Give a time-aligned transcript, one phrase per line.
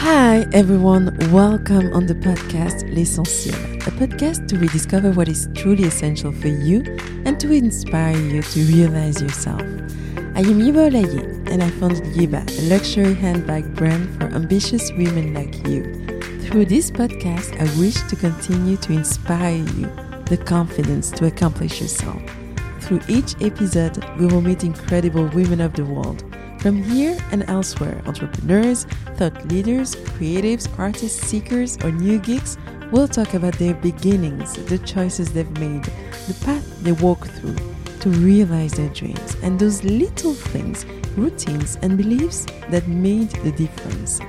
[0.00, 6.30] Hi everyone, welcome on the podcast L'Essentiel, a podcast to rediscover what is truly essential
[6.30, 6.82] for you
[7.24, 9.60] and to inspire you to realize yourself.
[9.60, 15.34] I am Yiba Olaye and I founded Yiba, a luxury handbag brand for ambitious women
[15.34, 15.82] like you.
[16.42, 19.90] Through this podcast, I wish to continue to inspire you
[20.26, 22.22] the confidence to accomplish yourself.
[22.82, 26.22] Through each episode, we will meet incredible women of the world
[26.60, 28.84] from here and elsewhere, entrepreneurs,
[29.16, 32.56] thought leaders, creatives, artists, seekers, or new geeks
[32.90, 35.84] will talk about their beginnings, the choices they've made,
[36.26, 37.56] the path they walk through
[38.00, 44.20] to realize their dreams, and those little things, routines, and beliefs that made the difference.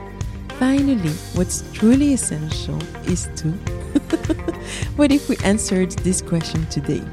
[0.58, 3.48] Finally, what's truly essential is to.
[4.98, 7.04] what if we answered this question today?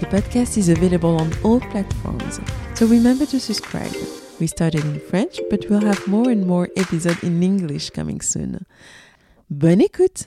[0.00, 2.40] The podcast is available on all platforms,
[2.74, 3.94] so remember to subscribe.
[4.38, 8.66] We started in French, but we'll have more and more episodes in English coming soon.
[9.50, 10.26] Bonne écoute!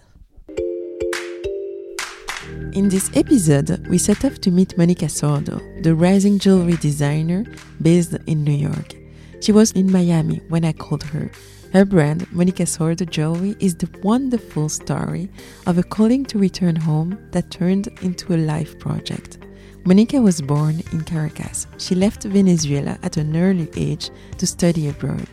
[2.73, 7.45] In this episode, we set off to meet Monica Sordo, the rising jewelry designer
[7.83, 8.95] based in New York.
[9.41, 11.29] She was in Miami when I called her.
[11.71, 15.29] Her brand, Monica Sordo Jewelry, is the wonderful story
[15.67, 19.37] of a calling to return home that turned into a life project.
[19.85, 21.65] Monica was born in Caracas.
[21.77, 25.25] She left Venezuela at an early age to study abroad.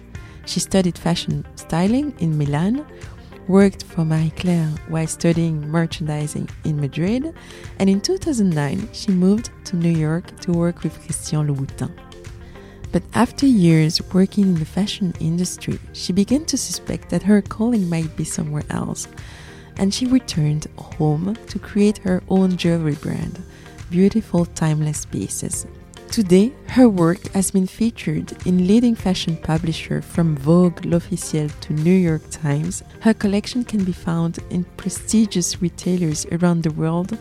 [0.47, 2.87] She studied fashion styling in Milan,
[3.49, 7.35] worked for Marie Claire while studying merchandising in Madrid,
[7.81, 11.93] and in 2009 she moved to New York to work with Christian Louboutin.
[12.93, 17.91] But after years working in the fashion industry, she began to suspect that her calling
[17.91, 19.09] might be somewhere else,
[19.77, 23.43] and she returned home to create her own jewelry brand
[23.91, 25.67] beautiful timeless pieces.
[26.11, 31.95] Today, her work has been featured in leading fashion publisher from Vogue, L'Officiel to New
[31.95, 32.83] York Times.
[33.01, 37.19] Her collection can be found in prestigious retailers around the world,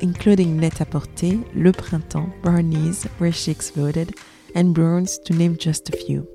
[0.00, 4.14] including Net-a-Porter, Le Printemps, Barney's, where she exploded,
[4.54, 6.28] and Browns, to name just a few.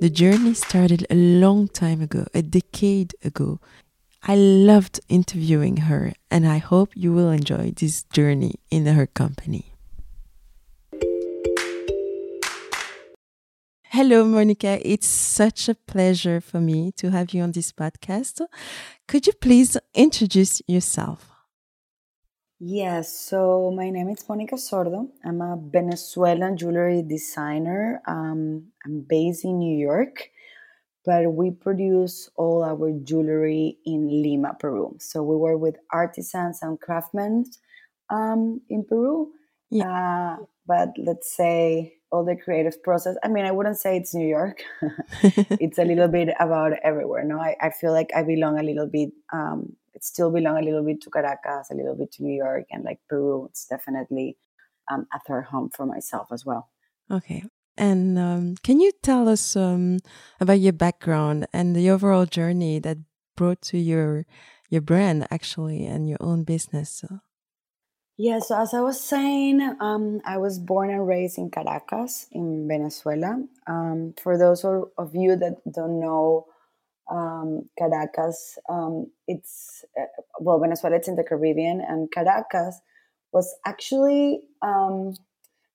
[0.00, 3.60] The journey started a long time ago, a decade ago,
[4.26, 9.74] I loved interviewing her, and I hope you will enjoy this journey in her company.
[13.84, 14.80] Hello, Monica.
[14.82, 18.40] It's such a pleasure for me to have you on this podcast.
[19.06, 21.30] Could you please introduce yourself?
[22.58, 25.10] Yes, so my name is Monica Sordo.
[25.22, 28.00] I'm a Venezuelan jewelry designer.
[28.06, 30.30] Um, I'm based in New York
[31.04, 34.96] but we produce all our jewelry in Lima, Peru.
[35.00, 37.44] So we work with artisans and craftsmen
[38.10, 39.32] um, in Peru.
[39.70, 40.36] Yeah.
[40.40, 43.16] Uh, but let's say all the creative process.
[43.22, 44.62] I mean, I wouldn't say it's New York.
[45.22, 47.24] it's a little bit about everywhere.
[47.24, 49.10] No, I, I feel like I belong a little bit.
[49.32, 52.64] Um, it still belong a little bit to Caracas, a little bit to New York,
[52.70, 53.46] and like Peru.
[53.50, 54.38] It's definitely
[54.90, 56.70] um, a third home for myself as well.
[57.10, 57.44] Okay,
[57.76, 59.98] and um, can you tell us um,
[60.40, 62.98] about your background and the overall journey that
[63.36, 64.26] brought to your
[64.70, 67.04] your brand actually and your own business?
[68.16, 72.68] Yeah, so as I was saying, um, I was born and raised in Caracas, in
[72.68, 73.42] Venezuela.
[73.66, 76.46] Um, for those of you that don't know
[77.10, 80.04] um, Caracas, um, it's uh,
[80.38, 82.80] well, Venezuela, it's in the Caribbean, and Caracas
[83.32, 84.42] was actually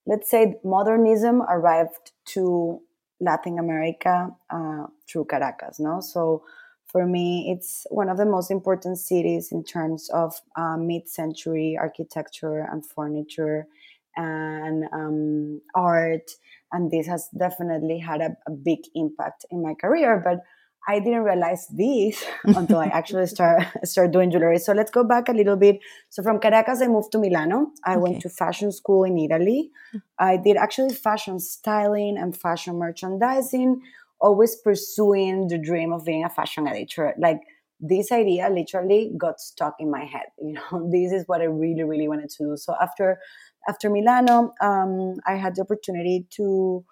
[0.09, 2.81] let's say modernism arrived to
[3.21, 4.15] Latin America
[4.49, 6.01] uh, through Caracas, no?
[6.01, 6.43] So
[6.87, 12.67] for me, it's one of the most important cities in terms of uh, mid-century architecture
[12.71, 13.67] and furniture
[14.15, 16.31] and um, art,
[16.71, 20.19] and this has definitely had a, a big impact in my career.
[20.23, 20.39] But
[20.87, 24.57] I didn't realize this until I actually start start doing jewelry.
[24.59, 25.79] So let's go back a little bit.
[26.09, 27.71] So from Caracas, I moved to Milano.
[27.85, 28.01] I okay.
[28.01, 29.71] went to fashion school in Italy.
[30.17, 33.81] I did actually fashion styling and fashion merchandising,
[34.19, 37.13] always pursuing the dream of being a fashion editor.
[37.19, 37.41] Like
[37.79, 40.27] this idea literally got stuck in my head.
[40.39, 42.57] You know, this is what I really, really wanted to do.
[42.57, 43.19] So after
[43.67, 46.85] after Milano, um, I had the opportunity to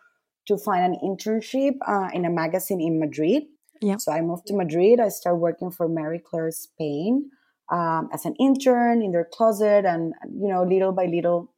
[0.48, 3.44] to find an internship uh, in a magazine in Madrid
[3.82, 3.98] yeah.
[3.98, 5.00] So I moved to Madrid.
[5.00, 7.32] I started working for Marie Claire Spain
[7.72, 11.54] um, as an intern in their closet, and you know, little by little,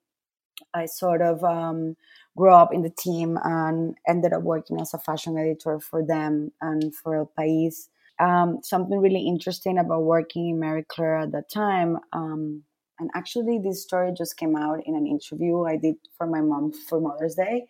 [0.73, 1.95] I sort of um,
[2.37, 6.51] grew up in the team and ended up working as a fashion editor for them
[6.61, 7.87] and for El País.
[8.19, 11.97] Um, something really interesting about working in Marie Claire at that time.
[12.11, 12.63] Um,
[12.99, 16.73] and actually, this story just came out in an interview I did for my mom
[16.73, 17.67] for Mother's Day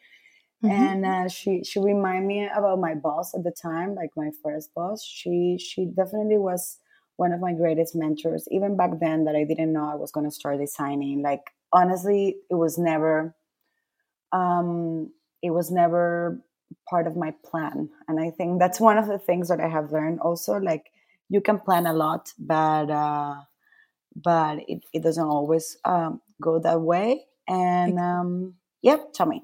[0.63, 0.71] Mm-hmm.
[0.71, 4.73] And uh, she she reminded me about my boss at the time, like my first
[4.73, 5.03] boss.
[5.03, 6.77] She she definitely was
[7.15, 8.47] one of my greatest mentors.
[8.51, 11.21] Even back then, that I didn't know I was going to start designing.
[11.21, 13.35] Like honestly, it was never,
[14.33, 15.11] um,
[15.41, 16.41] it was never
[16.89, 17.89] part of my plan.
[18.07, 20.19] And I think that's one of the things that I have learned.
[20.19, 20.91] Also, like
[21.29, 23.35] you can plan a lot, but uh,
[24.15, 27.25] but it, it doesn't always um, go that way.
[27.47, 29.43] And um, yep, tell me.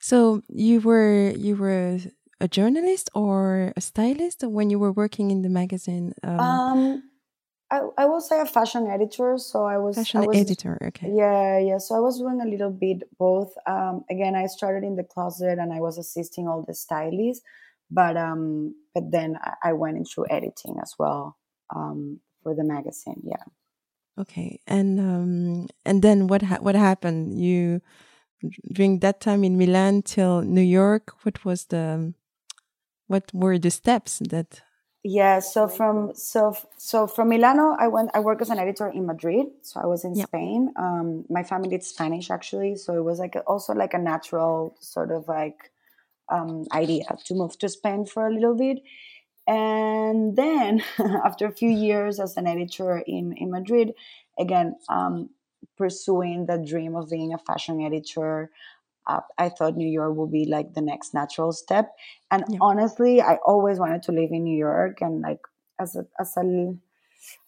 [0.00, 1.98] So you were you were
[2.40, 6.14] a journalist or a stylist when you were working in the magazine?
[6.22, 7.02] Um, um
[7.70, 9.36] I, I will say a fashion editor.
[9.36, 10.78] So I was fashion I was, editor.
[10.82, 11.12] Okay.
[11.14, 11.78] Yeah, yeah.
[11.78, 13.52] So I was doing a little bit both.
[13.66, 17.44] Um, again, I started in the closet and I was assisting all the stylists,
[17.90, 21.36] but um, but then I, I went into editing as well
[21.74, 23.20] um, for the magazine.
[23.22, 23.44] Yeah.
[24.18, 27.38] Okay, and um, and then what ha- what happened?
[27.38, 27.82] You
[28.72, 31.12] during that time in Milan till New York.
[31.22, 32.14] What was the
[33.06, 34.62] what were the steps that?
[35.04, 38.10] Yeah, so from so so from Milano, I went.
[38.14, 39.46] I worked as an editor in Madrid.
[39.62, 40.72] So I was in Spain.
[40.76, 45.10] Um, my family is Spanish actually, so it was like also like a natural sort
[45.10, 45.70] of like
[46.28, 48.82] um, idea to move to Spain for a little bit.
[49.46, 50.82] And then,
[51.24, 53.94] after a few years as an editor in, in Madrid,
[54.38, 55.30] again, um,
[55.76, 58.50] pursuing the dream of being a fashion editor,
[59.06, 61.92] uh, I thought New York would be like the next natural step.
[62.30, 62.58] And yeah.
[62.60, 65.00] honestly, I always wanted to live in New York.
[65.00, 65.40] And like
[65.78, 66.74] as a as a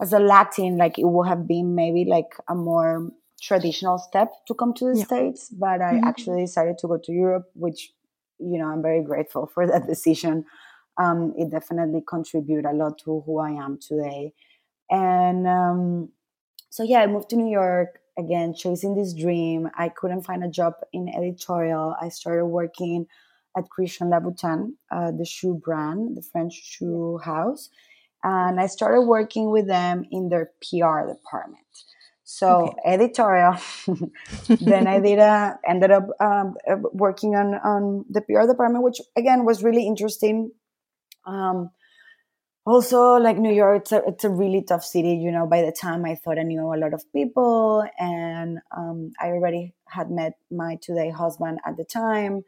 [0.00, 3.10] as a Latin, like it would have been maybe like a more
[3.42, 5.04] traditional step to come to the yeah.
[5.04, 5.48] States.
[5.50, 6.04] But I mm-hmm.
[6.04, 7.92] actually decided to go to Europe, which
[8.38, 10.46] you know I'm very grateful for that decision
[11.00, 14.32] um, it definitely contributed a lot to who I am today.
[14.90, 16.10] And um,
[16.68, 19.68] so, yeah, I moved to New York again, chasing this dream.
[19.76, 21.94] I couldn't find a job in editorial.
[22.00, 23.06] I started working
[23.56, 27.70] at Christian Louboutin, uh, the shoe brand, the French shoe house.
[28.22, 31.64] And I started working with them in their PR department.
[32.24, 32.76] So okay.
[32.84, 33.56] editorial.
[34.60, 36.54] then I did a, ended up um,
[36.92, 40.52] working on on the PR department, which again was really interesting
[41.26, 41.70] um,
[42.70, 45.14] also, like New York, it's a, it's a really tough city.
[45.14, 49.12] You know, by the time I thought I knew a lot of people, and um,
[49.20, 52.44] I already had met my today husband at the time.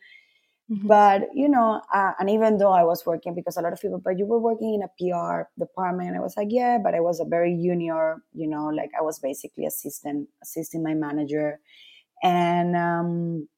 [0.71, 0.87] Mm-hmm.
[0.87, 3.99] But you know, uh, and even though I was working, because a lot of people,
[3.99, 7.19] but you were working in a PR department, I was like, yeah, but I was
[7.19, 8.23] a very junior.
[8.33, 11.59] You know, like I was basically assistant, assisting my manager,
[12.23, 13.49] and um,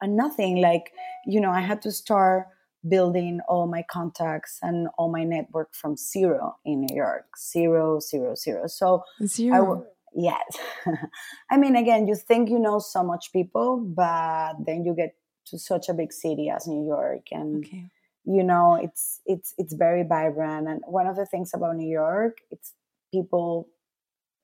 [0.00, 0.62] and nothing.
[0.62, 0.92] Like
[1.26, 2.46] you know, I had to start
[2.88, 7.36] building all my contacts and all my network from zero in New York.
[7.38, 8.66] Zero, zero, zero.
[8.66, 9.86] So zero.
[10.14, 10.58] yes.
[11.50, 15.14] I mean, again, you think you know so much people, but then you get
[15.46, 17.90] to such a big city as New York, and okay.
[18.24, 20.68] you know it's it's it's very vibrant.
[20.68, 22.72] And one of the things about New York, it's
[23.12, 23.68] people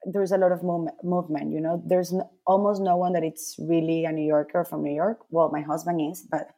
[0.05, 0.63] there's a lot of
[1.03, 1.83] movement you know?
[1.87, 2.15] There's
[2.47, 5.19] almost no one that it's really a new yorker from new york.
[5.31, 6.51] Well my husband is but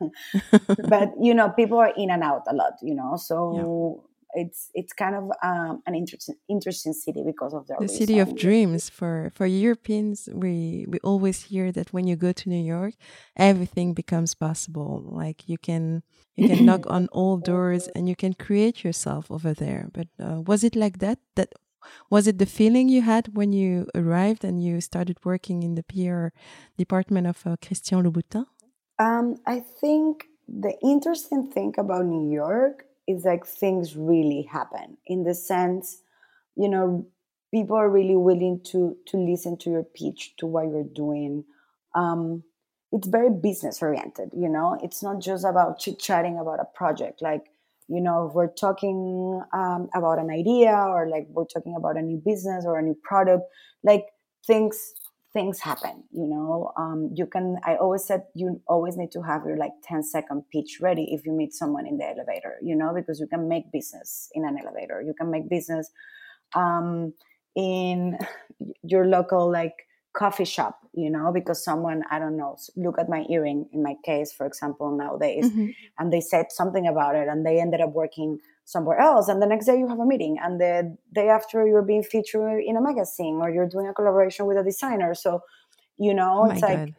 [0.89, 3.17] but you know people are in and out a lot you know?
[3.17, 4.05] So
[4.35, 4.43] yeah.
[4.43, 8.37] it's it's kind of um, an interesting interesting city because of the the city of
[8.37, 8.89] dreams.
[8.89, 12.95] For for europeans we we always hear that when you go to new york
[13.37, 15.03] everything becomes possible.
[15.05, 16.03] Like you can
[16.35, 19.89] you can knock on all doors and you can create yourself over there.
[19.93, 21.53] But uh, was it like that that
[22.11, 25.83] was it the feeling you had when you arrived and you started working in the
[25.83, 26.29] PR
[26.77, 28.47] department of uh, Christian Louboutin?
[28.99, 35.25] Um, I think the interesting thing about New York is like things really happen in
[35.25, 36.03] the sense,
[36.57, 37.07] you know,
[37.53, 41.45] people are really willing to to listen to your pitch, to what you're doing.
[41.95, 42.45] Um,
[42.91, 44.79] it's very business oriented, you know.
[44.83, 47.23] It's not just about chit chatting about a project.
[47.23, 47.47] Like
[47.93, 52.03] you know if we're talking um, about an idea or like we're talking about a
[52.03, 53.43] new business or a new product
[53.85, 54.07] like
[54.47, 54.95] things
[55.33, 56.73] things happen you know?
[56.77, 60.45] Um, you can i always said you always need to have your like 10 second
[60.53, 62.93] pitch ready if you meet someone in the elevator you know?
[62.95, 65.03] Because you can make business in an elevator.
[65.03, 65.91] You can make business
[66.55, 67.15] um,
[67.55, 68.19] in
[68.83, 69.75] your local like
[70.15, 73.95] coffee shop you know because someone i don't know look at my earring in my
[74.05, 75.69] case for example nowadays mm-hmm.
[75.99, 79.47] and they said something about it and they ended up working somewhere else and the
[79.47, 82.81] next day you have a meeting and the day after you're being featured in a
[82.81, 85.41] magazine or you're doing a collaboration with a designer so
[85.99, 86.95] you know oh it's like God.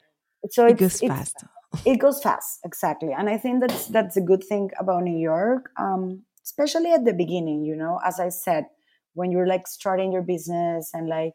[0.50, 1.44] so it goes fast
[1.86, 5.70] it goes fast exactly and i think that's that's a good thing about new york
[5.78, 8.66] um, especially at the beginning you know as i said
[9.14, 11.34] when you're like starting your business and like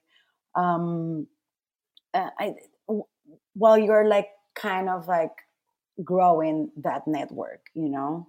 [0.57, 1.27] um
[2.15, 2.55] uh, I,
[3.55, 5.33] while you're like kind of like
[6.05, 8.27] growing that network you know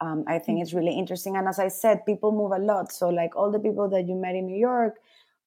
[0.00, 0.62] um, i think mm-hmm.
[0.62, 3.58] it's really interesting and as i said people move a lot so like all the
[3.58, 4.96] people that you met in new york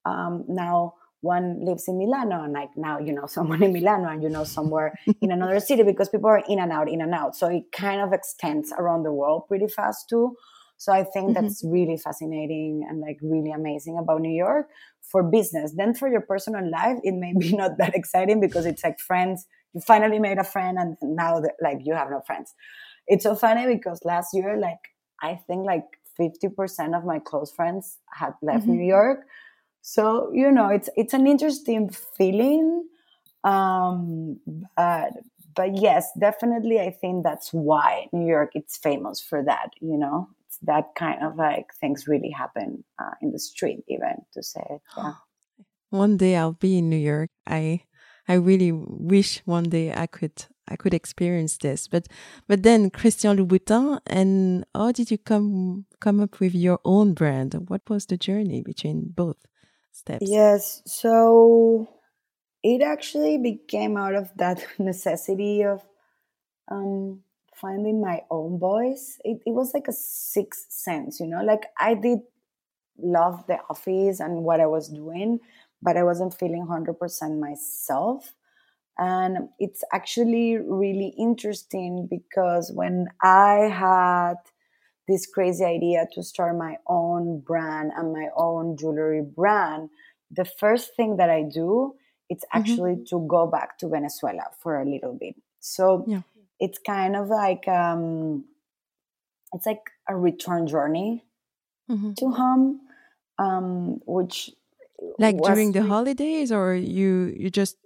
[0.06, 4.22] um, now one lives in milano and like now you know someone in milano and
[4.22, 7.36] you know somewhere in another city because people are in and out in and out
[7.36, 10.36] so it kind of extends around the world pretty fast too
[10.78, 11.46] so I think mm-hmm.
[11.46, 14.68] that's really fascinating and like really amazing about New York
[15.12, 15.74] for business.
[15.76, 19.46] Then for your personal life, it may be not that exciting because it's like friends.
[19.74, 22.54] You finally made a friend, and now like you have no friends.
[23.08, 24.80] It's so funny because last year, like
[25.22, 25.86] I think like
[26.18, 28.78] fifty percent of my close friends had left mm-hmm.
[28.78, 29.26] New York.
[29.82, 32.88] So you know, it's it's an interesting feeling.
[33.44, 34.40] Um,
[34.76, 35.12] but
[35.56, 39.70] but yes, definitely, I think that's why New York it's famous for that.
[39.80, 40.30] You know,
[40.66, 44.82] that kind of like things really happen uh, in the street even to say it
[44.98, 45.14] yeah.
[45.90, 47.30] One day i'll be in new york.
[47.48, 47.82] I
[48.28, 51.88] i really wish one day i could i could experience this.
[51.88, 52.08] But
[52.48, 57.54] but then christian louboutin and how did you come come up with your own brand?
[57.68, 59.38] What was the journey between both
[59.92, 60.26] steps?
[60.28, 61.88] Yes so
[62.64, 65.86] it actually became out of that necessity of
[66.70, 67.22] um
[67.56, 71.94] finding my own voice it, it was like a sixth sense you know like i
[71.94, 72.20] did
[72.98, 75.40] love the office and what i was doing
[75.82, 78.34] but i wasn't feeling 100% myself
[78.98, 84.36] and it's actually really interesting because when i had
[85.08, 89.90] this crazy idea to start my own brand and my own jewelry brand
[90.32, 91.96] the first thing that i do
[92.30, 92.60] it's mm-hmm.
[92.60, 93.20] actually mm-hmm.
[93.20, 96.22] to go back to venezuela for a little bit so yeah
[96.60, 98.46] it's kind of like um,
[99.54, 101.26] it's like a return journey
[101.90, 102.14] mm-hmm.
[102.18, 102.82] to home,
[103.40, 104.52] um, which
[105.20, 107.78] like during the holidays, or you you just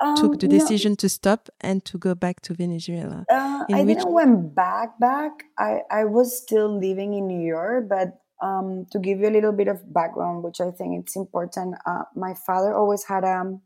[0.00, 3.24] um, took the decision no, to stop and to go back to Venezuela.
[3.30, 3.98] Uh, I which...
[3.98, 5.32] didn't went back back.
[5.58, 9.52] I I was still living in New York, but um, to give you a little
[9.52, 13.62] bit of background, which I think it's important, uh, my father always had a um,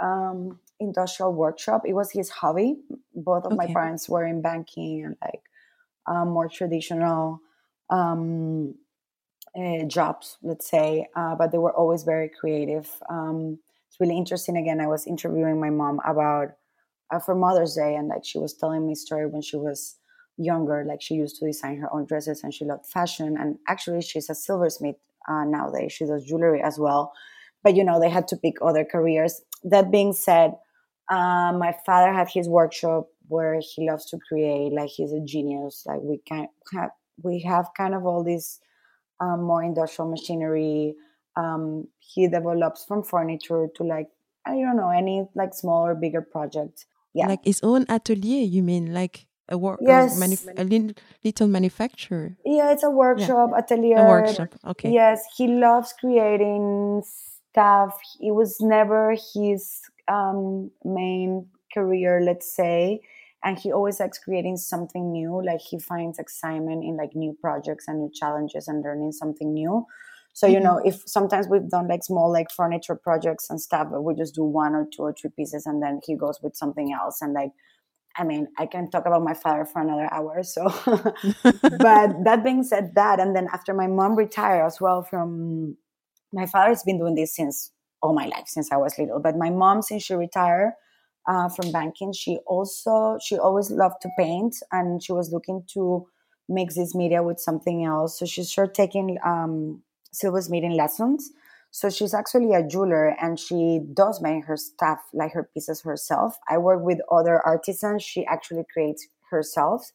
[0.00, 1.82] um industrial workshop.
[1.86, 2.76] It was his hobby.
[3.14, 3.66] Both of okay.
[3.66, 5.42] my parents were in banking and like
[6.06, 7.40] um, more traditional
[7.90, 8.74] um,
[9.56, 12.90] uh, jobs, let's say, uh, but they were always very creative.
[13.08, 14.56] Um, it's really interesting.
[14.56, 16.48] Again, I was interviewing my mom about
[17.12, 19.96] uh, for Mother's Day, and like she was telling me story when she was
[20.36, 20.84] younger.
[20.86, 23.36] Like she used to design her own dresses, and she loved fashion.
[23.38, 24.96] And actually, she's a silversmith
[25.28, 25.92] uh, nowadays.
[25.92, 27.12] She does jewelry as well.
[27.62, 29.40] But you know, they had to pick other careers.
[29.62, 30.54] That being said,
[31.10, 34.72] um, my father had his workshop where he loves to create.
[34.72, 35.84] Like he's a genius.
[35.86, 36.90] Like we can have
[37.22, 38.60] we have kind of all this
[39.20, 40.94] um, more industrial machinery.
[41.36, 44.08] Um, he develops from furniture to like
[44.46, 46.86] I don't know any like small or bigger project.
[47.14, 48.44] Yeah, like his own atelier.
[48.44, 49.80] You mean like a work?
[49.82, 50.92] Yes, a, manuf- a little,
[51.22, 52.36] little manufacturer.
[52.44, 53.58] Yeah, it's a workshop yeah.
[53.58, 53.98] atelier.
[53.98, 54.54] A workshop.
[54.66, 54.92] Okay.
[54.92, 57.98] Yes, he loves creating stuff.
[58.20, 63.00] It was never his um, main career, let's say,
[63.44, 65.42] and he always likes creating something new.
[65.44, 69.86] Like he finds excitement in like new projects and new challenges and learning something new.
[70.32, 70.64] So you mm-hmm.
[70.64, 74.34] know, if sometimes we've done like small like furniture projects and stuff, but we just
[74.34, 77.22] do one or two or three pieces, and then he goes with something else.
[77.22, 77.50] And like,
[78.16, 80.42] I mean, I can talk about my father for another hour.
[80.42, 80.64] So,
[81.44, 81.54] but
[82.24, 85.76] that being said, that and then after my mom retired as well from
[86.32, 87.70] my father's been doing this since
[88.04, 89.18] all my life since I was little.
[89.18, 90.74] But my mom, since she retired
[91.26, 96.06] uh, from banking, she also she always loved to paint, and she was looking to
[96.48, 98.18] mix this media with something else.
[98.18, 99.82] So she started taking um,
[100.12, 101.30] silversmithing lessons.
[101.70, 106.36] So she's actually a jeweler, and she does make her stuff like her pieces herself.
[106.48, 109.92] I work with other artisans; she actually creates herself.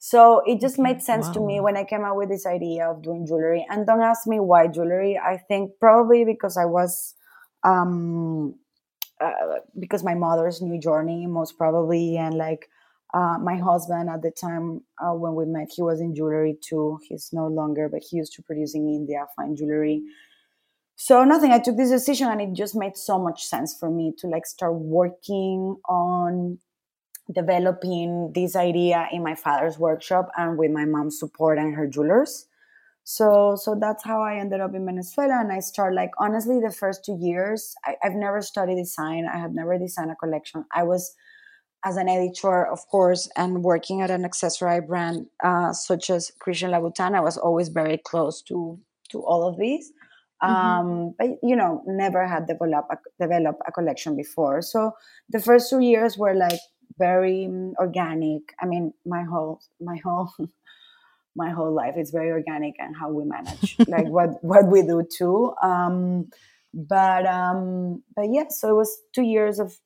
[0.00, 1.32] So it just made sense wow.
[1.34, 3.66] to me when I came out with this idea of doing jewelry.
[3.68, 5.18] And don't ask me why jewelry.
[5.18, 7.14] I think probably because I was
[7.64, 8.54] um,
[9.20, 12.68] uh, because my mother's new journey, most probably, and like
[13.14, 16.98] uh, my husband at the time uh, when we met, he was in jewelry too.
[17.08, 20.02] He's no longer, but he used to produce in India fine jewelry.
[20.96, 21.52] So nothing.
[21.52, 24.46] I took this decision, and it just made so much sense for me to like
[24.46, 26.58] start working on
[27.32, 32.46] developing this idea in my father's workshop and with my mom's support and her jewelers
[33.10, 36.70] so so that's how i ended up in venezuela and i started like honestly the
[36.70, 40.82] first two years I, have never studied design i have never designed a collection i
[40.82, 41.14] was
[41.86, 46.70] as an editor of course and working at an accessory brand uh, such as christian
[46.70, 48.78] louboutin i was always very close to
[49.10, 49.90] to all of these
[50.44, 50.54] mm-hmm.
[50.54, 54.92] um, but you know never had developed a, developed a collection before so
[55.30, 56.60] the first two years were like
[56.98, 58.42] very um, organic.
[58.60, 60.30] I mean, my whole my whole
[61.38, 65.06] my whole life It's very organic and how we manage like what what we do
[65.18, 65.54] too.
[65.62, 66.28] Um,
[66.74, 69.78] but um, but yeah, so it was two years of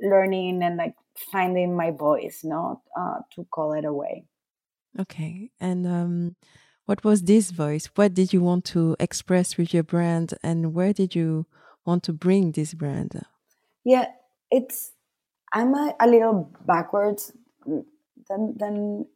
[0.00, 0.94] learning and like
[1.32, 4.24] finding my voice, not uh, to call it away.
[4.98, 6.36] Okay, and um,
[6.86, 7.90] what was this voice?
[7.96, 11.46] What did you want to express with your brand, and where did you
[11.84, 13.20] want to bring this brand?
[13.84, 14.06] Yeah,
[14.50, 14.92] it's
[15.52, 17.32] I'm a, a little backwards
[18.28, 19.06] than than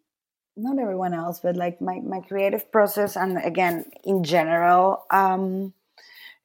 [0.56, 5.72] not everyone else, but like my my creative process, and again in general, um,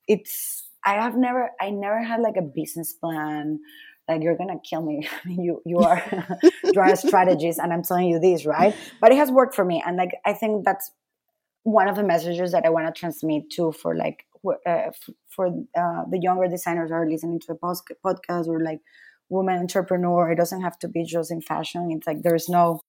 [0.07, 3.59] it's I have never I never had like a business plan.
[4.07, 5.07] Like you're gonna kill me.
[5.25, 6.01] you you are
[6.85, 8.75] a strategist, and I'm telling you this, right?
[9.01, 10.91] But it has worked for me, and like I think that's
[11.63, 14.25] one of the messages that I want to transmit too for like
[14.65, 14.91] uh,
[15.29, 18.79] for uh, the younger designers who are listening to a podcast or like
[19.29, 20.31] woman entrepreneur.
[20.31, 21.89] It doesn't have to be just in fashion.
[21.91, 22.81] It's like there's no,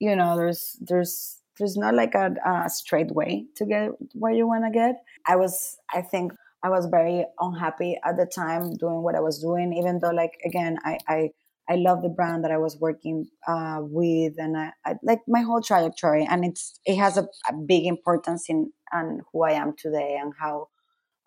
[0.00, 4.46] you know, there's there's there's not like a, a straight way to get where you
[4.46, 5.02] want to get.
[5.26, 9.40] I was, I think, I was very unhappy at the time doing what I was
[9.40, 11.30] doing, even though, like, again, I, I,
[11.68, 15.42] I love the brand that I was working uh, with, and I, I, like my
[15.42, 19.74] whole trajectory, and it's it has a, a big importance in on who I am
[19.76, 20.68] today and how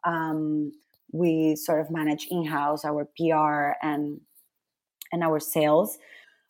[0.03, 0.71] um,
[1.13, 4.19] we sort of manage in house our PR and
[5.11, 5.99] and our sales.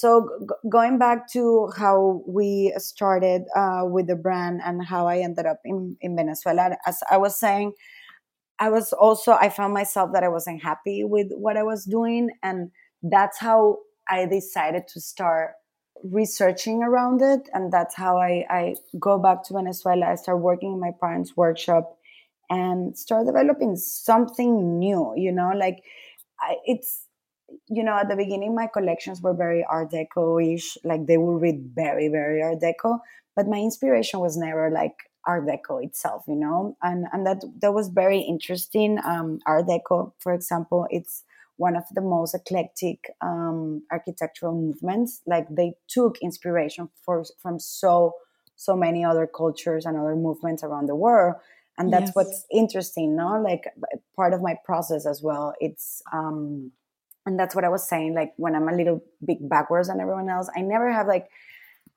[0.02, 5.20] So g- going back to how we started uh, with the brand and how I
[5.20, 7.74] ended up in, in Venezuela, as I was saying,
[8.60, 12.30] I was also I found myself that I wasn't happy with what I was doing,
[12.44, 13.80] and that's how
[14.10, 15.52] I decided to start
[16.04, 20.08] researching around it, and that's how I, I go back to Venezuela.
[20.08, 21.98] I start working in my parents' workshop
[22.50, 25.14] and start developing something new.
[25.16, 25.84] You know, like
[26.40, 27.08] I, it's
[27.68, 30.78] you know, at the beginning, my collections were very Art Deco ish.
[30.84, 33.00] Like they would read very, very Art Deco.
[33.36, 37.74] But my inspiration was never like Art Deco itself, you know, and and that that
[37.74, 39.00] was very interesting.
[39.06, 41.24] Um, Art Deco, for example, it's
[41.58, 45.22] one of the most eclectic um, architectural movements.
[45.28, 48.16] Like they took inspiration for from so
[48.56, 51.36] so many other cultures and other movements around the world,
[51.78, 52.16] and that's yes.
[52.16, 53.16] what's interesting.
[53.16, 53.66] No, like
[54.16, 55.54] part of my process as well.
[55.60, 56.72] It's um,
[57.26, 58.16] and that's what I was saying.
[58.16, 61.30] Like when I'm a little bit backwards than everyone else, I never have like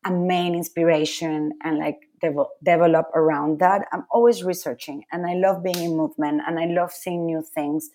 [0.04, 3.86] a main inspiration and like dev- develop around that.
[3.92, 7.90] I'm always researching, and I love being in movement, and I love seeing new things.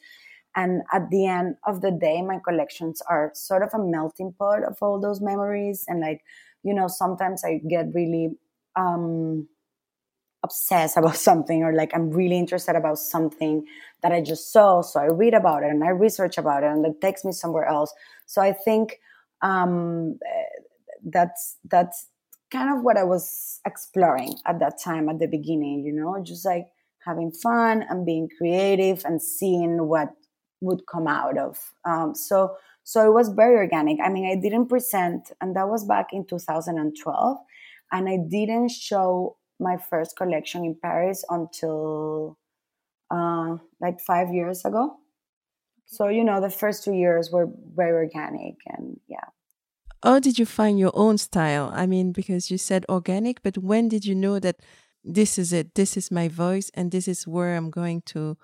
[0.55, 4.63] And at the end of the day, my collections are sort of a melting pot
[4.63, 5.85] of all those memories.
[5.87, 6.21] And like,
[6.63, 8.31] you know, sometimes I get really
[8.75, 9.47] um,
[10.43, 13.65] obsessed about something or like I'm really interested about something
[14.01, 14.81] that I just saw.
[14.81, 17.65] So I read about it and I research about it and it takes me somewhere
[17.65, 17.93] else.
[18.25, 18.99] So I think
[19.41, 20.61] um, eh,
[21.05, 22.07] that's that's
[22.51, 26.45] kind of what I was exploring at that time at the beginning, you know, just
[26.45, 26.67] like
[27.05, 30.09] having fun and being creative and seeing what
[30.61, 31.57] would come out of.
[31.85, 33.99] Um, so so it was very organic.
[34.03, 37.37] I mean, I didn't present, and that was back in 2012,
[37.91, 42.37] and I didn't show my first collection in Paris until
[43.11, 44.97] uh, like five years ago.
[45.85, 49.25] So, you know, the first two years were very organic and yeah.
[50.03, 51.71] How did you find your own style?
[51.73, 54.57] I mean, because you said organic, but when did you know that
[55.03, 55.75] this is it?
[55.75, 58.37] This is my voice and this is where I'm going to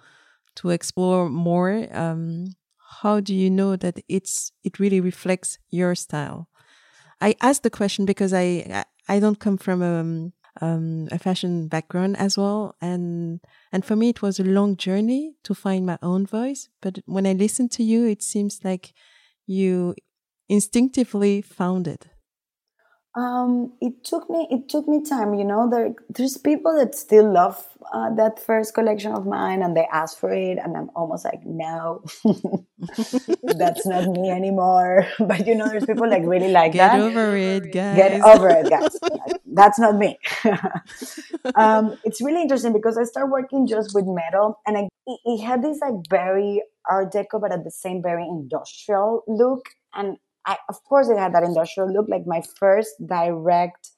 [0.55, 1.87] to explore more.
[1.91, 2.55] Um,
[3.01, 6.49] how do you know that it's it really reflects your style?
[7.21, 10.03] I asked the question because I I don't come from a
[10.61, 13.41] um, a fashion background as well, and
[13.71, 16.69] and for me it was a long journey to find my own voice.
[16.81, 18.93] But when I listen to you, it seems like
[19.47, 19.95] you
[20.49, 22.07] instinctively found it.
[23.15, 25.33] Um, it took me it took me time.
[25.35, 29.75] You know, there there's people that still love uh, that first collection of mine, and
[29.75, 32.03] they ask for it, and I'm almost like, no,
[33.43, 35.07] that's not me anymore.
[35.19, 36.97] but you know, there's people like really like Get that.
[36.97, 37.95] Get over it, guys.
[37.95, 38.97] Get over it, guys.
[39.45, 40.19] that's not me.
[41.55, 45.41] um, it's really interesting because I started working just with metal, and I, it, it
[45.41, 50.57] had this like very Art Deco, but at the same very industrial look, and I,
[50.69, 52.07] of course, it had that industrial look.
[52.07, 53.91] Like my first direct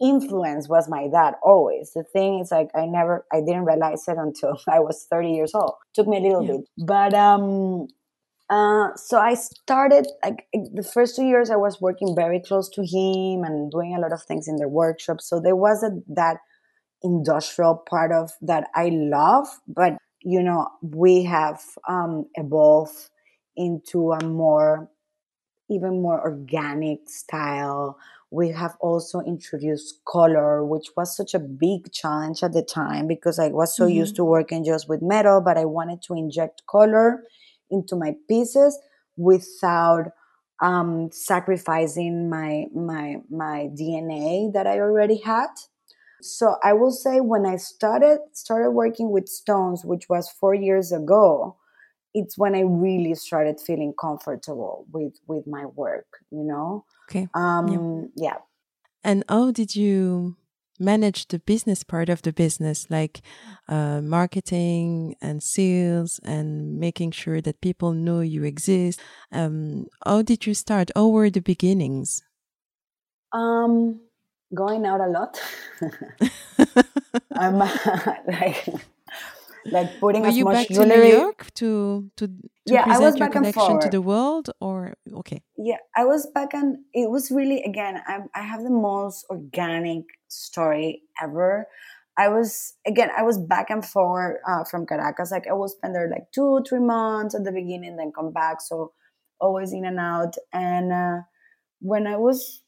[0.00, 1.92] influence was my dad always.
[1.94, 5.54] The thing is like I never I didn't realize it until I was 30 years
[5.54, 5.74] old.
[5.94, 6.52] Took me a little yeah.
[6.52, 6.60] bit.
[6.86, 7.86] But um
[8.48, 12.82] uh so I started like the first two years I was working very close to
[12.82, 15.20] him and doing a lot of things in the workshop.
[15.20, 16.38] So there was a, that
[17.02, 23.10] industrial part of that I love, but you know, we have um evolved
[23.56, 24.88] into a more
[25.70, 27.98] even more organic style.
[28.30, 33.38] We have also introduced color, which was such a big challenge at the time because
[33.38, 33.96] I was so mm-hmm.
[33.96, 37.24] used to working just with metal, but I wanted to inject color
[37.70, 38.78] into my pieces
[39.16, 40.12] without
[40.60, 45.48] um, sacrificing my my my DNA that I already had.
[46.22, 50.92] So I will say when I started started working with stones, which was four years
[50.92, 51.56] ago,
[52.14, 56.06] it's when I really started feeling comfortable with with my work.
[56.30, 56.84] You know.
[57.10, 57.28] Okay.
[57.34, 58.10] Um.
[58.14, 58.30] Yeah.
[58.30, 58.36] yeah.
[59.02, 60.36] And how did you
[60.78, 63.20] manage the business part of the business, like
[63.68, 69.00] uh, marketing and sales, and making sure that people know you exist?
[69.32, 70.90] Um, how did you start?
[70.94, 72.22] How were the beginnings?
[73.32, 74.00] Um,
[74.54, 75.40] going out a lot.
[77.32, 77.58] I'm
[78.26, 78.68] like
[79.66, 80.88] like putting Were as you much back jewelry.
[80.88, 82.32] to New York to to, to
[82.66, 85.42] yeah, present I was your back and collection to the world, or okay?
[85.56, 88.00] Yeah, I was back and it was really again.
[88.06, 91.66] I, I have the most organic story ever.
[92.16, 93.10] I was again.
[93.16, 95.30] I was back and forward uh, from Caracas.
[95.30, 98.60] Like I will spend there like two, three months at the beginning, then come back.
[98.60, 98.92] So
[99.40, 100.34] always in and out.
[100.52, 101.22] And uh,
[101.80, 102.62] when I was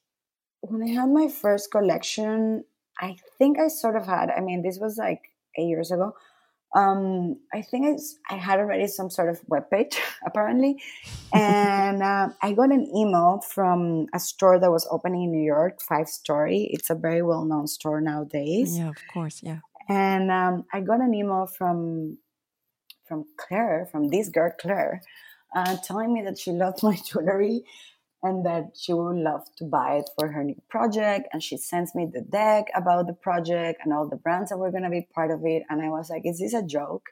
[0.61, 2.65] when I had my first collection,
[3.01, 4.31] I think I sort of had.
[4.31, 5.21] I mean, this was like
[5.59, 6.15] eight years ago.
[6.75, 10.83] Um, I think I, I had already some sort of web page apparently,
[11.33, 15.83] and uh, I got an email from a store that was opening in New York,
[15.83, 16.71] Five Story.
[16.73, 18.79] It's a very well known store nowadays.
[18.79, 19.59] Yeah, of course, yeah.
[19.89, 22.19] And um, I got an email from
[23.07, 25.03] from Claire, from this girl Claire,
[25.55, 27.65] uh, telling me that she loved my jewelry
[28.23, 31.29] and that she would love to buy it for her new project.
[31.33, 34.71] And she sends me the deck about the project and all the brands that were
[34.71, 35.65] going to be part of it.
[35.69, 37.11] And I was like, is this a joke?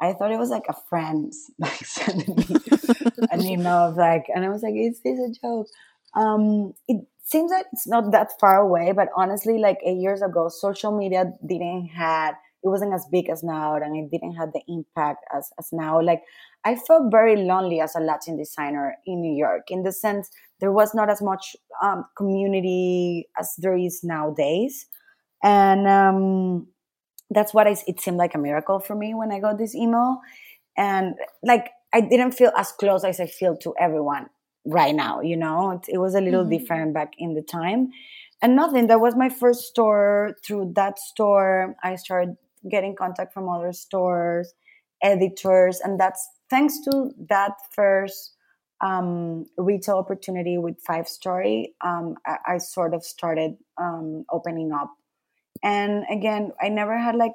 [0.00, 2.46] I thought it was like a friend like sending me
[3.30, 5.68] an email of like, and I was like, is this a joke?
[6.14, 10.48] Um, it seems that it's not that far away, but honestly, like eight years ago,
[10.48, 14.62] social media didn't had it wasn't as big as now and it didn't have the
[14.68, 16.00] impact as, as now.
[16.00, 16.22] Like
[16.64, 20.72] i felt very lonely as a latin designer in new york in the sense there
[20.72, 24.86] was not as much um, community as there is nowadays.
[25.42, 26.68] And um,
[27.30, 30.20] that's what I, it seemed like a miracle for me when i got this email.
[30.76, 34.26] And like i didn't feel as close as i feel to everyone
[34.64, 35.72] right now you know?
[35.72, 36.56] It, it was a little mm-hmm.
[36.58, 37.90] different back in the time.
[38.42, 40.36] And nothing that was my first store.
[40.44, 42.36] Through that store i started
[42.70, 44.52] getting contact from other stores,
[45.02, 48.34] editors, and that's thanks to that first
[48.80, 51.74] um, retail opportunity with Five Story.
[51.84, 54.92] Um, I, I, sort of started um, opening up,
[55.62, 57.32] and again, I never had like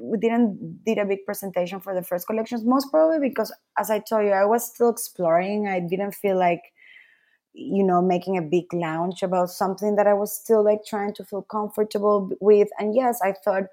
[0.00, 3.98] we didn't did a big presentation for the first collections, most probably because, as I
[3.98, 5.68] told you, I was still exploring.
[5.68, 6.62] I didn't feel like
[7.56, 11.24] you know making a big launch about something that i was still like trying to
[11.24, 13.64] feel comfortable with and yes i thought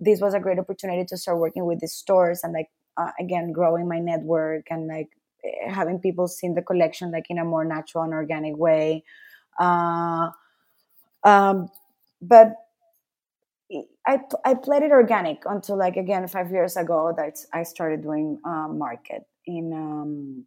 [0.00, 3.52] this was a great opportunity to start working with these stores and like uh, again
[3.52, 5.08] growing my network and like
[5.44, 9.04] eh, having people see the collection like in a more natural and organic way
[9.58, 10.28] uh,
[11.24, 11.68] um,
[12.20, 12.54] but
[14.06, 18.38] I, I played it organic until like again five years ago that I started doing
[18.44, 20.44] uh, market in um,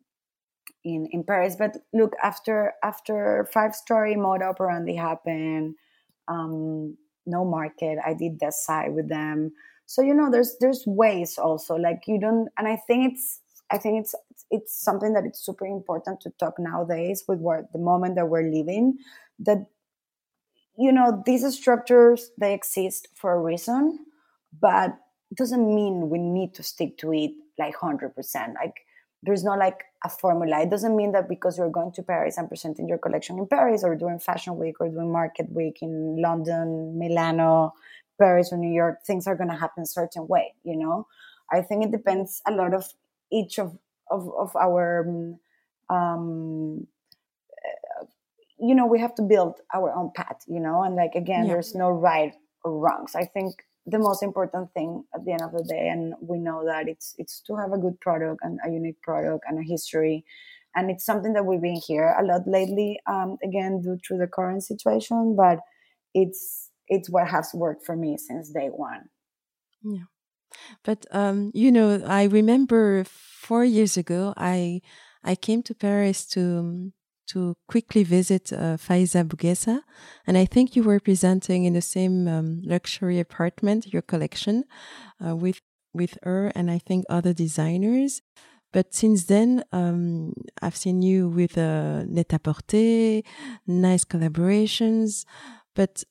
[0.83, 1.55] in in Paris.
[1.57, 5.75] But look, after after five story Moda Operandi happened,
[6.29, 9.51] um, no market i did that side with them.
[9.85, 13.77] So you know there's there's ways also like you don't and i think it's i
[13.77, 14.13] think it's
[14.51, 18.51] it's something that it's super important to talk nowadays with what the moment that we're
[18.51, 18.97] living
[19.39, 19.65] that
[20.77, 23.99] you know these structures they exist for a reason
[24.61, 24.91] but
[25.31, 28.13] it doesn't mean we need to stick to it like 100%
[28.55, 28.85] like
[29.23, 30.61] there's not like a formula.
[30.61, 33.83] It doesn't mean that because you're going to Paris and presenting your collection in Paris
[33.83, 37.73] or during Fashion Week or doing Market Week in London, Milano,
[38.19, 40.53] Paris, or New York, things are going to happen a certain way.
[40.63, 41.07] You know,
[41.51, 42.87] I think it depends a lot of
[43.31, 43.77] each of
[44.09, 45.07] of, of our.
[45.89, 46.87] Um,
[47.65, 48.05] uh,
[48.61, 50.43] you know, we have to build our own path.
[50.47, 51.53] You know, and like again, yeah.
[51.53, 52.33] there's no right
[52.63, 53.15] or wrongs.
[53.15, 56.63] I think the most important thing at the end of the day and we know
[56.65, 60.25] that it's it's to have a good product and a unique product and a history.
[60.75, 64.27] And it's something that we've been here a lot lately um, again due to the
[64.27, 65.59] current situation but
[66.13, 69.09] it's it's what has worked for me since day one.
[69.83, 70.09] Yeah.
[70.83, 74.81] But um, you know i remember four years ago i
[75.23, 76.91] i came to paris to
[77.31, 79.81] to quickly visit uh, Faiza Bouguessa,
[80.25, 84.63] And I think you were presenting in the same um, luxury apartment your collection
[85.25, 85.59] uh, with
[85.93, 88.21] with her and I think other designers.
[88.71, 93.21] But since then, um, I've seen you with uh, Net-a-Porter,
[93.65, 95.25] nice collaborations.
[95.75, 96.03] But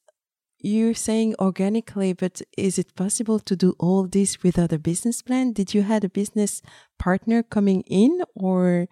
[0.58, 5.52] you're saying organically, but is it possible to do all this without a business plan?
[5.52, 6.62] Did you had a business
[6.98, 8.88] partner coming in, or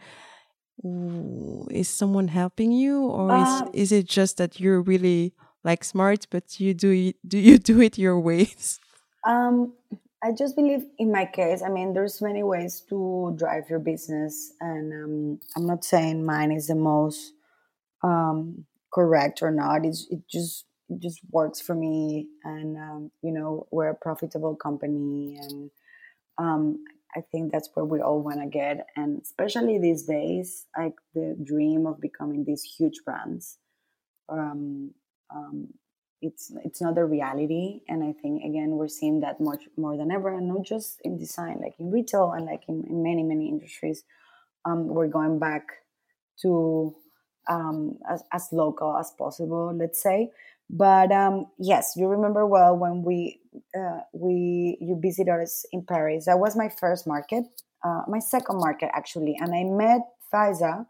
[0.83, 5.33] is someone helping you, or uh, is is it just that you're really
[5.65, 8.81] like smart, but you do it, do you do it your ways?
[9.27, 9.73] Um,
[10.23, 11.62] I just believe in my case.
[11.62, 16.53] I mean, there's many ways to drive your business, and um, I'm not saying mine
[16.53, 17.33] is the most
[18.03, 19.85] um, correct or not.
[19.85, 24.55] It's it just it just works for me and um, you know we're a profitable
[24.55, 25.71] company and
[26.39, 26.85] um,
[27.17, 31.37] i think that's where we all want to get and especially these days like the
[31.43, 33.59] dream of becoming these huge brands
[34.29, 34.91] um,
[35.35, 35.69] um,
[36.23, 40.11] it's it's not a reality and i think again we're seeing that much more than
[40.11, 43.49] ever and not just in design like in retail and like in, in many many
[43.49, 44.03] industries.
[44.65, 45.63] Um, we're going back
[46.43, 46.95] to
[47.49, 50.31] um, as, as local as possible let's say.
[50.69, 53.41] But um, yes, you remember well when we
[53.79, 56.27] uh, we you visited us in Paris.
[56.27, 57.45] That was my first market,
[57.85, 60.87] uh, my second market actually, and I met Faiza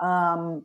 [0.00, 0.64] um,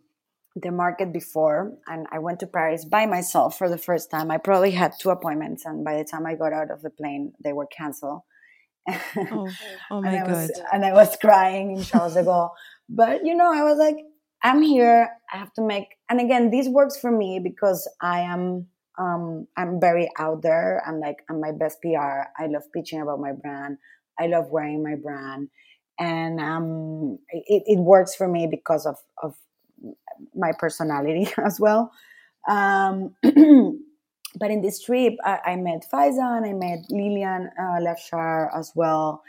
[0.56, 4.32] the market before, and I went to Paris by myself for the first time.
[4.32, 7.34] I probably had two appointments, and by the time I got out of the plane,
[7.44, 8.22] they were canceled.
[8.90, 9.48] oh,
[9.92, 10.32] oh my and god!
[10.32, 12.50] Was, and I was crying in Charles de Gaulle.
[12.90, 13.98] but you know, I was like,
[14.44, 15.10] I'm here.
[15.32, 18.68] I have to make, and again, this works for me because I am,
[19.02, 20.84] um, I'm very out there.
[20.88, 22.30] I'm like, I'm my best PR.
[22.38, 23.78] I love pitching about my brand.
[24.20, 25.50] I love wearing my brand,
[26.00, 29.36] and um, it, it works for me because of of
[30.36, 31.92] my personality as well.
[32.48, 38.72] Um, but in this trip, I, I, met Faiza and I met Lilian uh, as
[38.76, 39.24] well,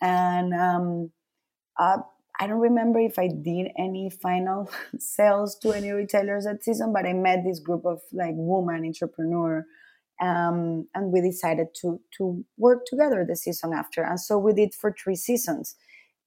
[0.00, 1.10] and um,
[1.78, 1.98] uh,
[2.40, 7.04] I don't remember if I did any final sales to any retailers that season, but
[7.04, 9.66] I met this group of like woman entrepreneur,
[10.20, 14.74] um, and we decided to to work together the season after, and so we did
[14.74, 15.76] for three seasons,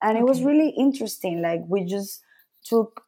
[0.01, 0.19] and okay.
[0.19, 1.41] it was really interesting.
[1.41, 2.21] Like we just
[2.65, 3.03] took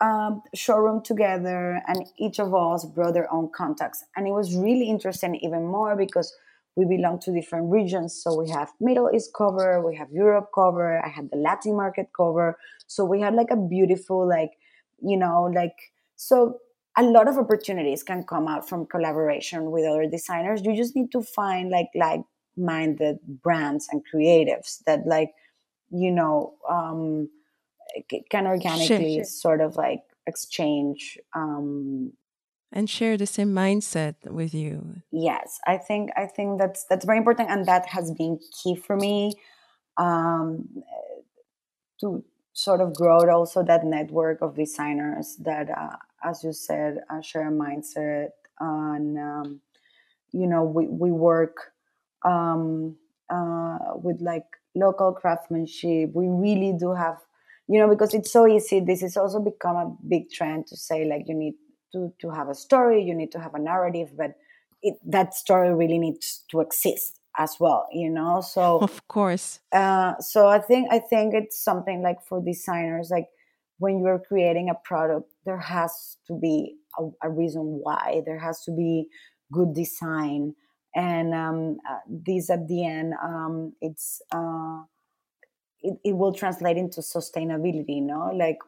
[0.00, 4.88] um, showroom together, and each of us brought their own contacts, and it was really
[4.88, 6.34] interesting even more because
[6.76, 8.20] we belong to different regions.
[8.22, 12.08] So we have Middle East cover, we have Europe cover, I had the Latin market
[12.16, 12.56] cover.
[12.86, 14.52] So we had like a beautiful, like,
[15.00, 15.76] you know, like,
[16.16, 16.58] so
[16.96, 20.62] a lot of opportunities can come out from collaboration with other designers.
[20.64, 22.22] You just need to find like, like
[22.56, 25.32] minded brands and creatives that like,
[25.90, 27.28] you know, um,
[28.30, 29.24] can organically sure, sure.
[29.24, 32.12] sort of like exchange um,
[32.72, 35.02] and share the same mindset with you.
[35.10, 38.96] Yes i think i think that's that's very important and that has been key for
[38.96, 39.32] me
[39.96, 40.68] um,
[42.00, 47.20] to sort of grow also that network of designers that uh, as you said uh,
[47.20, 49.60] share a mindset and um,
[50.32, 51.72] you know we, we work
[52.24, 52.96] um,
[53.30, 56.10] uh, with like local craftsmanship.
[56.14, 57.18] We really do have
[57.68, 58.80] you know because it's so easy.
[58.80, 61.54] This has also become a big trend to say like you need
[61.92, 64.34] to to have a story you need to have a narrative but
[64.82, 68.40] it, that story really needs to exist as well you know?
[68.40, 69.60] So of course.
[69.72, 73.28] uh, so i think i think it's something like for designers like
[73.78, 78.22] when you're creating a product there has to be a, a reason why.
[78.24, 79.08] There has to be
[79.52, 80.54] good design.
[80.94, 84.82] And um, uh, this at the end um, it's uh,
[85.80, 88.30] it, it will translate into sustainability you know?
[88.34, 88.58] Like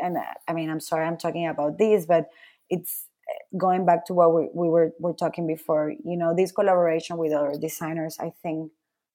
[0.00, 2.28] and uh, I mean, I'm sorry, I'm talking about this, but
[2.70, 5.92] it's uh, going back to what we, we were were talking before.
[6.04, 8.72] You know, this collaboration with other designers, I think,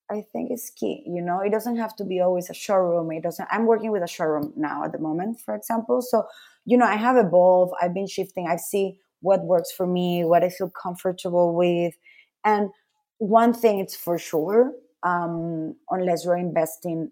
[0.09, 1.03] I think is key.
[1.05, 3.11] You know, it doesn't have to be always a showroom.
[3.11, 3.47] It doesn't.
[3.51, 6.01] I'm working with a showroom now at the moment, for example.
[6.01, 6.25] So,
[6.65, 7.73] you know, I have evolved.
[7.81, 8.47] I've been shifting.
[8.47, 11.95] I see what works for me, what I feel comfortable with,
[12.45, 12.69] and
[13.17, 14.73] one thing it's for sure.
[15.03, 17.11] Um, unless you're investing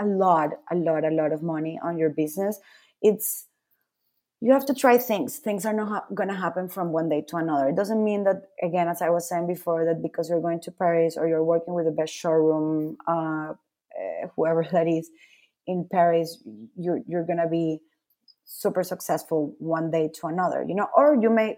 [0.00, 2.58] a lot, a lot, a lot of money on your business,
[3.02, 3.46] it's
[4.40, 5.38] you have to try things.
[5.38, 7.68] Things are not ha- going to happen from one day to another.
[7.68, 10.70] It doesn't mean that, again, as I was saying before, that because you're going to
[10.70, 13.54] Paris or you're working with the best showroom, uh,
[13.98, 15.08] eh, whoever that is
[15.66, 16.42] in Paris,
[16.76, 17.80] you're you're going to be
[18.44, 20.62] super successful one day to another.
[20.68, 21.56] You know, or you may,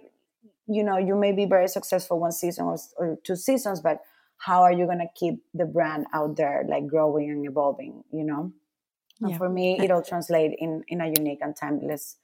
[0.68, 3.98] you know, you may be very successful one season or, or two seasons, but
[4.38, 8.24] how are you going to keep the brand out there like growing and evolving you
[8.24, 8.52] know
[9.20, 9.38] and yeah.
[9.38, 12.16] for me it'll translate in in a unique and timeless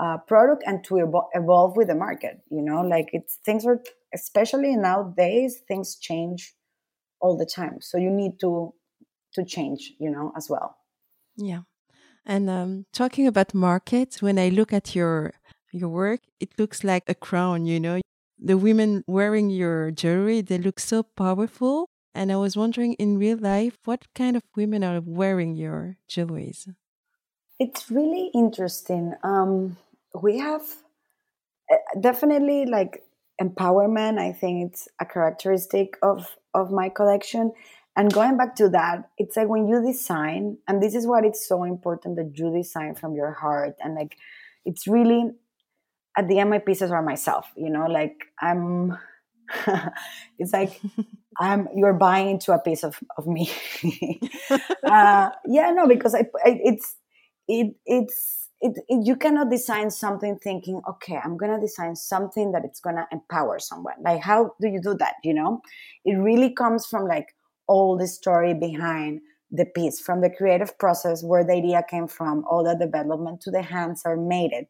[0.00, 3.80] uh, product and to evo- evolve with the market you know like it's things are
[4.14, 6.54] especially nowadays things change
[7.20, 8.74] all the time so you need to
[9.32, 10.76] to change you know as well
[11.36, 11.62] Yeah.
[12.24, 15.32] And um, talking about markets, when I look at your
[15.72, 18.00] your work, it looks like a crown, you know.
[18.44, 21.90] The women wearing your jewelry, they look so powerful.
[22.14, 26.68] And I was wondering in real life, what kind of women are wearing your jewelries?
[27.58, 29.14] It's really interesting.
[29.22, 29.76] Um,
[30.20, 30.62] we have
[31.70, 33.04] uh, definitely like
[33.40, 34.18] empowerment.
[34.18, 37.52] I think it's a characteristic of of my collection.
[37.96, 41.46] And going back to that, it's like when you design, and this is what it's
[41.46, 44.16] so important that you design from your heart, and like
[44.64, 45.30] it's really
[46.16, 47.46] at the end my pieces are myself.
[47.56, 48.96] You know, like I'm.
[50.38, 50.80] it's like
[51.38, 53.50] I'm you're buying into a piece of of me.
[54.84, 56.96] uh, yeah, no, because I, I it's
[57.48, 62.64] it it's it, it, you cannot design something thinking okay i'm gonna design something that
[62.64, 65.60] it's gonna empower someone like how do you do that you know
[66.04, 67.34] it really comes from like
[67.66, 69.20] all the story behind
[69.50, 73.50] the piece from the creative process where the idea came from all the development to
[73.50, 74.68] the hands are made it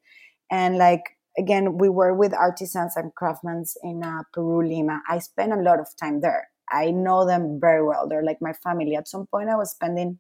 [0.51, 5.03] and like again we work with artisans and craftsmen in uh, peru lima.
[5.09, 6.49] I spend a lot of time there.
[6.71, 8.09] I know them very well.
[8.09, 8.97] They're like my family.
[8.97, 10.19] At some point i was spending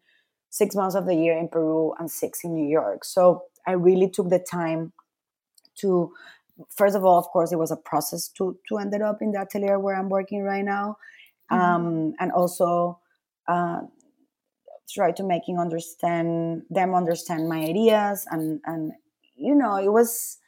[0.50, 3.04] six months of the year in peru and six in new york.
[3.04, 4.92] So I really took the time
[5.76, 6.12] to
[6.76, 9.40] first of all, of course, it was a process to to ended up in the
[9.40, 10.96] atelier where I'm working right now,
[11.50, 11.62] mm-hmm.
[11.62, 12.98] um, and also
[13.48, 13.80] uh,
[14.92, 18.92] try to making understand them understand my ideas and and
[19.36, 20.38] you know it was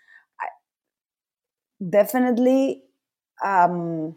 [1.79, 2.83] definitely
[3.45, 4.17] um,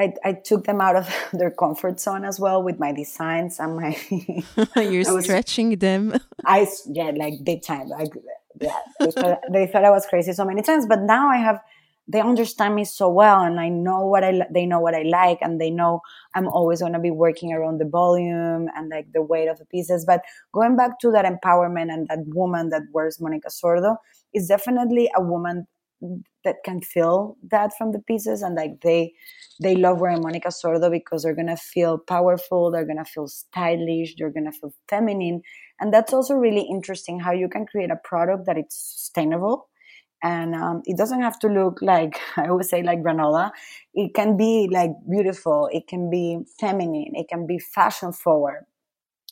[0.00, 3.76] I, I, took them out of their comfort zone as well with my designs and
[3.76, 3.96] my
[4.76, 6.18] you're was, stretching them.
[6.44, 8.08] I yeah like big time like
[8.60, 8.78] yeah
[9.52, 11.60] they thought i was crazy so many times but now i have
[12.08, 15.38] they understand me so well and i know what i they know what i like
[15.40, 16.00] and they know
[16.34, 19.64] i'm always going to be working around the volume and like the weight of the
[19.66, 20.20] pieces but
[20.52, 23.96] going back to that empowerment and that woman that wears monica sordo
[24.34, 25.66] is definitely a woman
[26.44, 29.12] that can feel that from the pieces and like they
[29.62, 34.30] they love wearing Monica Sordo because they're gonna feel powerful, they're gonna feel stylish, they're
[34.30, 35.42] gonna feel feminine.
[35.80, 39.68] And that's also really interesting how you can create a product that it's sustainable.
[40.22, 43.50] And um, it doesn't have to look like I always say like granola.
[43.94, 45.68] It can be like beautiful.
[45.72, 47.12] It can be feminine.
[47.14, 48.66] It can be fashion forward,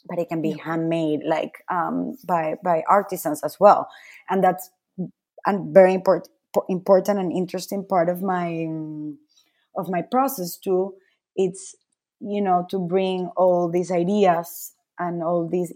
[0.08, 3.88] but it can be handmade like um, by by artisans as well.
[4.30, 4.70] And that's
[5.46, 6.28] a very important
[6.68, 8.66] important and interesting part of my
[9.76, 10.94] of my process too
[11.36, 11.74] it's
[12.20, 15.72] you know to bring all these ideas and all these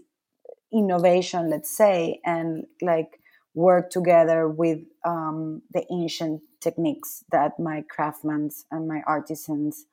[0.71, 3.19] innovation let's say and like
[3.53, 9.85] work together with um, the ancient techniques that my craftsmen and my artisans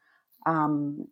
[0.47, 1.07] um,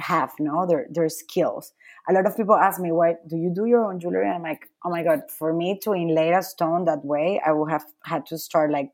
[0.00, 1.72] have no their, their skills
[2.08, 4.42] a lot of people ask me why do you do your own jewelry and i'm
[4.42, 7.84] like oh my god for me to inlay a stone that way i would have
[8.04, 8.90] had to start like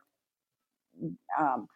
[1.39, 1.69] um,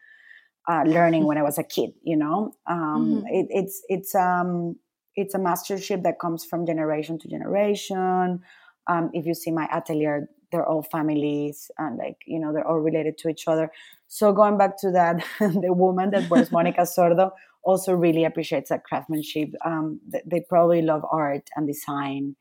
[0.68, 1.90] uh, learning when I was a kid.
[2.02, 3.26] You know, um, mm-hmm.
[3.28, 4.76] it, it's it's um,
[5.16, 8.40] it's a mastership that comes from generation to generation.
[8.86, 12.78] Um, if you see my atelier, they're all families and like you know they're all
[12.78, 13.70] related to each other.
[14.08, 17.30] So going back to that, the woman that wears Monica Sordo
[17.62, 19.50] also really appreciates that craftsmanship.
[19.64, 22.36] Um, they, probably love art and design,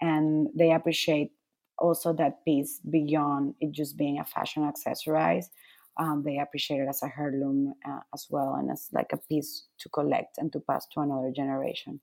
[0.00, 1.32] and they appreciate
[1.78, 5.46] also that piece beyond it just being a fashion accessorize
[6.00, 9.66] um, they appreciate it as a heirloom uh, as well and as like a piece
[9.78, 12.00] to collect and to pass to another generation.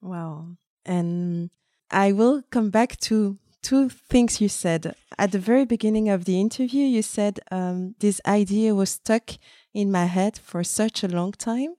[0.00, 0.56] Wow.
[0.84, 1.50] And
[1.90, 4.94] I will come back to two things you said.
[5.18, 9.30] At the very beginning of the interview, you said um, this idea was stuck
[9.72, 11.74] in my head for such a long time.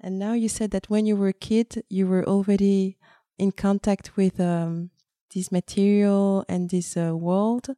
[0.00, 2.98] And now you said that when you were a kid, you were already
[3.38, 4.90] in contact with um,
[5.34, 7.68] this material and this uh, world.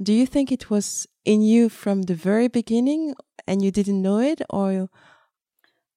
[0.00, 3.14] Do you think it was in you from the very beginning
[3.46, 4.88] and you didn't know it or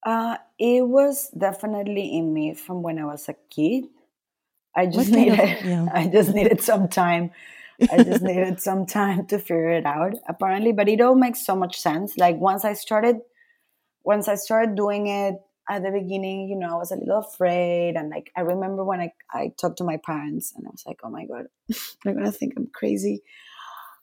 [0.05, 3.85] uh, it was definitely in me from when I was a kid.
[4.75, 5.87] I just what needed of, yeah.
[5.93, 7.31] I just needed some time.
[7.91, 10.71] I just needed some time to figure it out, apparently.
[10.71, 12.17] But it all makes so much sense.
[12.17, 13.17] Like once I started
[14.03, 15.35] once I started doing it
[15.69, 17.95] at the beginning, you know, I was a little afraid.
[17.95, 20.99] And like I remember when I, I talked to my parents and I was like,
[21.03, 21.45] oh my God,
[22.03, 23.23] they're gonna think I'm crazy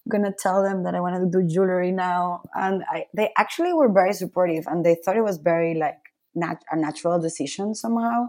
[0.07, 3.73] I'm gonna tell them that I want to do jewelry now, and I, they actually
[3.73, 5.99] were very supportive, and they thought it was very like
[6.35, 8.29] nat- a natural decision somehow.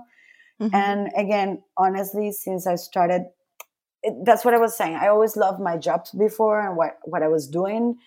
[0.61, 0.75] Mm-hmm.
[0.75, 3.25] And again, honestly, since I started,
[4.03, 4.95] it, that's what I was saying.
[4.95, 7.97] I always loved my jobs before and what what I was doing,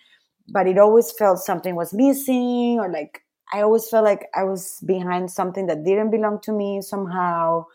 [0.49, 3.21] but it always felt something was missing, or like
[3.53, 7.65] I always felt like I was behind something that didn't belong to me somehow.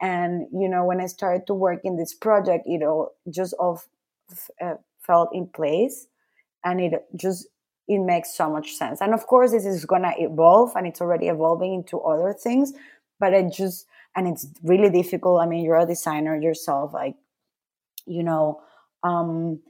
[0.00, 3.82] And you know, when I started to work in this project, it all just all
[4.30, 6.06] f- uh, felt in place,
[6.64, 7.48] and it just
[7.88, 9.00] it makes so much sense.
[9.00, 12.72] And of course, this is gonna evolve, and it's already evolving into other things.
[13.18, 13.86] But it just
[14.16, 15.40] and it's really difficult.
[15.40, 17.16] I mean, you're a designer yourself, like
[18.06, 18.60] you know.
[19.02, 19.60] Um,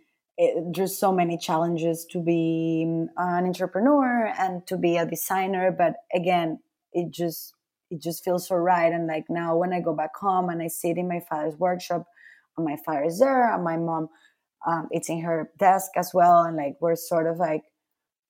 [0.41, 3.11] it, there's so many challenges to be an
[3.47, 6.59] entrepreneur and to be a designer but again
[6.95, 7.53] it just
[7.91, 10.67] it just feels so right and like now when i go back home and i
[10.67, 12.07] sit in my father's workshop
[12.57, 14.09] and my father is there and my mom
[14.67, 17.63] um, it's in her desk as well and like we're sort of like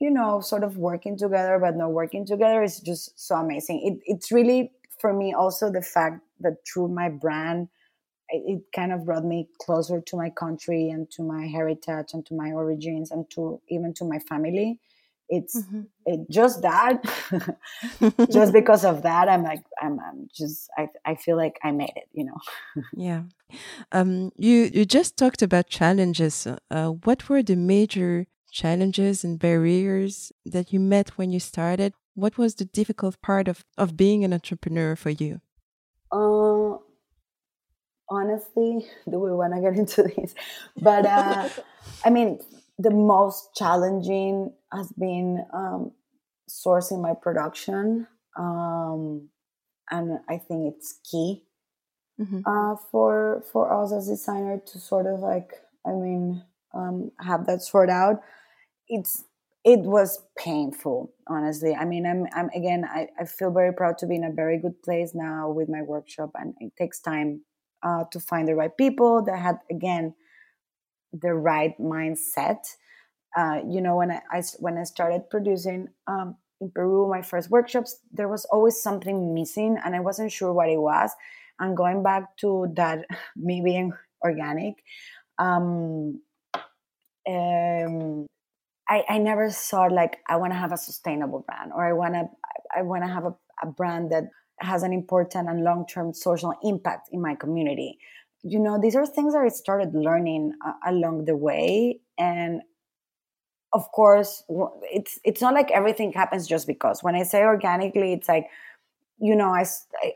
[0.01, 4.13] you know sort of working together but not working together is just so amazing it,
[4.17, 7.69] it's really for me also the fact that through my brand
[8.33, 12.35] it kind of brought me closer to my country and to my heritage and to
[12.35, 14.79] my origins and to even to my family.
[15.29, 15.83] It's mm-hmm.
[16.07, 17.03] it, just that
[18.33, 21.93] just because of that i'm like I'm, I'm just I, I feel like i made
[21.95, 22.83] it you know?
[22.97, 23.23] Yeah.
[23.93, 26.49] Um you you just talked about challenges.
[26.71, 32.39] Uh, what were the major challenges and barriers that you met when you started what
[32.39, 35.41] was the difficult part of of being an entrepreneur for you?
[36.13, 36.79] Uh
[38.09, 40.35] honestly do we want to get into this?
[40.77, 41.49] But uh,
[42.05, 42.41] i mean
[42.79, 45.93] the most challenging has been um,
[46.49, 48.07] sourcing my production
[48.39, 49.29] um,
[49.91, 51.43] and i think it's key
[52.19, 52.41] mm-hmm.
[52.47, 55.53] uh, for for us as designer to sort of like
[55.87, 56.43] i mean
[56.75, 58.23] um, have that sort out.
[58.89, 59.25] It's
[59.65, 64.07] it was painful honestly i mean i'm, I'm again I, I feel very proud to
[64.07, 67.43] be in a very good place now with my workshop and it takes time
[67.83, 70.15] uh, to find the right people that had again
[71.13, 72.59] the right mindset.
[73.37, 77.51] Uh, you know, when I, I, when I started producing um, in Peru, my first
[77.51, 81.11] workshops, there was always something missing, and I wasn't sure what it was.
[81.59, 83.05] And going back to that,
[83.37, 83.93] me being
[84.25, 84.75] organic,
[85.39, 86.21] um,
[87.29, 88.27] um,
[88.91, 92.15] I, I never saw like I want to have a sustainable brand or I want
[92.15, 92.29] to
[92.77, 94.25] I want to have a, a brand that
[94.59, 97.99] has an important and long term social impact in my community.
[98.43, 102.01] You know, these are things that I started learning uh, along the way.
[102.19, 102.63] And
[103.73, 104.43] of course,
[104.93, 107.03] it's it's not like everything happens just because.
[107.03, 108.47] When I say organically, it's like,
[109.19, 109.65] you know, I,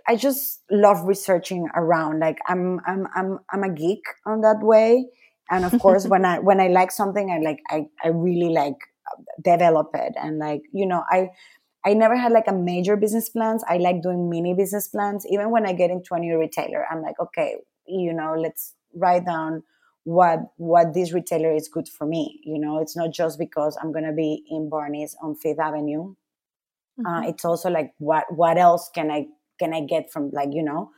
[0.09, 2.19] I just love researching around.
[2.19, 5.07] Like I'm I'm I'm I'm a geek on that way.
[5.51, 8.77] And of course, when I when I like something, I like I I really like
[9.43, 11.29] develop it and like you know I
[11.85, 13.63] I never had like a major business plans.
[13.69, 15.27] I like doing mini business plans.
[15.29, 19.27] Even when I get into a new retailer, I'm like, okay, you know, let's write
[19.27, 19.63] down
[20.05, 22.41] what what this retailer is good for me.
[22.45, 26.15] You know, it's not just because I'm gonna be in Barney's on Fifth Avenue.
[26.99, 27.25] Uh, mm-hmm.
[27.25, 29.27] Uh, it's also like what what else can I
[29.59, 30.91] can I get from like you know.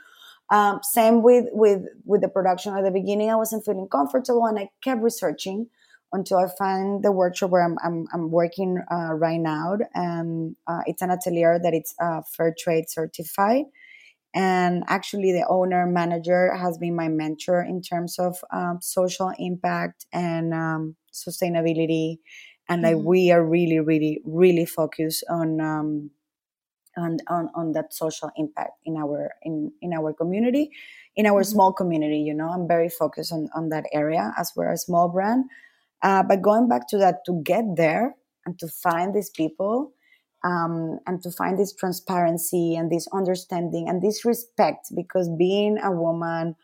[0.51, 3.31] Um, same with with with the production at the beginning.
[3.31, 5.69] I wasn't feeling comfortable, and I kept researching
[6.13, 9.77] until I find the workshop where I'm, I'm, I'm working uh, right now.
[9.95, 13.65] And uh, it's an atelier that it's uh, fair trade certified.
[14.35, 20.07] And actually, the owner manager has been my mentor in terms of um, social impact
[20.13, 22.19] and um, sustainability.
[22.69, 23.07] And like mm-hmm.
[23.07, 26.11] we are really, really, really focused on, um,
[26.97, 30.71] on on on that social impact in our in in our community,
[31.15, 31.53] in our mm-hmm.
[31.53, 32.19] small community.
[32.19, 35.45] You know, I'm very focused on on that area as we're a small brand
[36.03, 39.93] uh, but going back to that, to get there and to find these people
[40.45, 45.91] um, and to find this transparency and this understanding and this respect, because being a
[45.91, 46.55] woman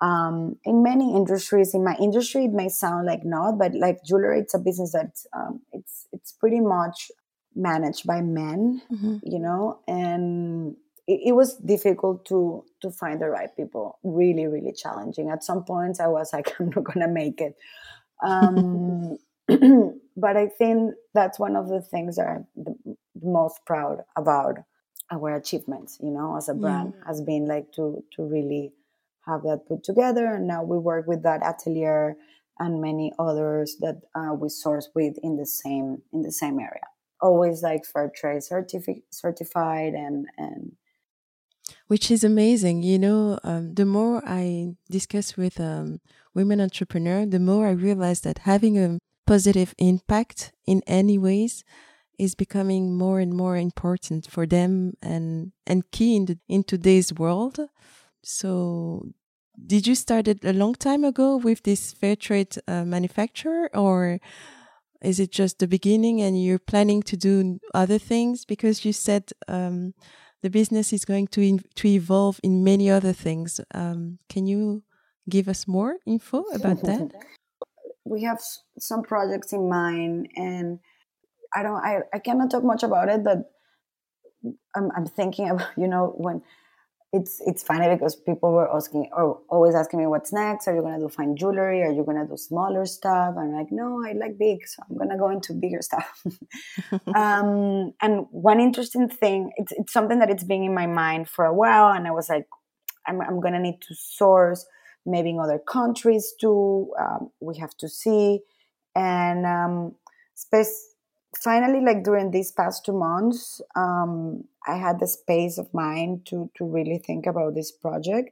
[0.00, 4.40] um, in many industries, in my industry, it may sound like not, but like jewelry,
[4.40, 7.10] it's a business that um, it's it's pretty much
[7.56, 9.16] managed by men, mm-hmm.
[9.22, 10.76] you know, and
[11.06, 13.98] it, it, was difficult to to find the right people.
[14.04, 15.30] Really, really challenging.
[15.30, 17.56] At some points, I was like, I'm not gonna make it.
[18.22, 19.18] Um,
[20.16, 24.58] but I think that's one of the things that I'm the most proud about
[25.10, 27.04] our achievements, you know, as a brand, yeah.
[27.06, 28.72] has been like to to really
[29.26, 30.26] have that put together.
[30.34, 32.16] And now we work with that atelier
[32.58, 36.86] and many others that uh, we source with in the same in the same area.
[37.20, 40.76] Always like fair trade certifi- certified and and
[41.88, 42.82] which is amazing.
[42.82, 46.00] You know, um, the more I discuss with um,
[46.34, 51.64] women entrepreneurs, the more I realize that having a positive impact in any ways
[52.18, 57.14] is becoming more and more important for them and and key in, the, in today's
[57.14, 57.60] world.
[58.22, 59.12] So,
[59.66, 64.20] did you start it a long time ago with this fair trade uh, manufacturer, or
[65.02, 68.44] is it just the beginning and you're planning to do other things?
[68.44, 69.94] Because you said um,
[70.42, 73.60] the business is going to in, to evolve in many other things.
[73.74, 74.82] Um, can you
[75.28, 77.10] give us more info about that?
[78.04, 78.40] we have
[78.78, 80.78] some projects in mind, and
[81.54, 81.84] I don't.
[81.84, 83.50] I, I cannot talk much about it, but
[84.74, 86.42] I'm, I'm thinking about you know when
[87.12, 90.66] it's it's funny because people were asking or always asking me what's next.
[90.66, 91.82] Are you gonna do fine jewelry?
[91.82, 93.34] Are you gonna do smaller stuff?
[93.38, 96.24] I'm like, no, I like big, so I'm gonna go into bigger stuff.
[97.14, 101.44] um, and one interesting thing, it's it's something that it's been in my mind for
[101.44, 102.46] a while, and I was like,
[103.06, 104.66] I'm I'm gonna need to source
[105.06, 106.92] maybe in other countries too.
[107.00, 108.40] Um, we have to see,
[108.96, 109.94] and um,
[110.34, 110.95] space
[111.42, 116.50] finally like during these past two months um, i had the space of mind to
[116.56, 118.30] to really think about this project.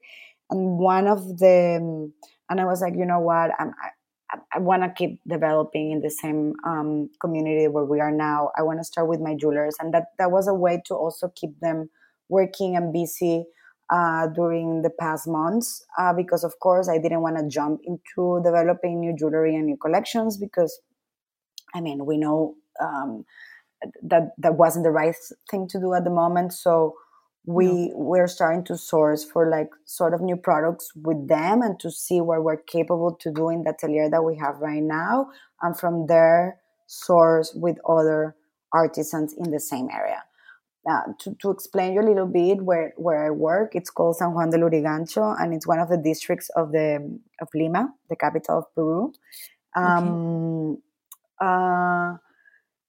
[0.51, 2.13] And one of the
[2.51, 3.51] and i was like you know what?
[3.59, 8.11] I'm, i, I want to keep developing in the same um, community where we are
[8.11, 8.51] now.
[8.57, 9.77] I want to start with my jewelers.
[9.79, 11.91] And that that was a way to also keep them
[12.29, 13.45] working and busy
[13.91, 18.41] uh, during the past months uh, because of course i didn't want to jump into
[18.43, 20.81] developing new jewelry and new collections because
[21.75, 23.25] i mean we know um,
[24.03, 25.15] that that wasn't the right
[25.51, 26.53] thing to do at the moment.
[26.53, 26.95] So
[27.47, 27.93] we no.
[27.97, 32.21] we're starting to source for like sort of new products with them and to see
[32.21, 35.29] what we're capable to do in the atelier that we have right now,
[35.63, 38.37] and from there source with other
[38.73, 40.23] artisans in the same area.
[40.89, 44.35] Uh, to, to explain you a little bit where, where I work, it's called San
[44.35, 48.59] Juan de Lurigancho, and it's one of the districts of the of Lima, the capital
[48.59, 49.13] of Peru.
[49.75, 50.81] Um, okay.
[51.41, 52.17] uh,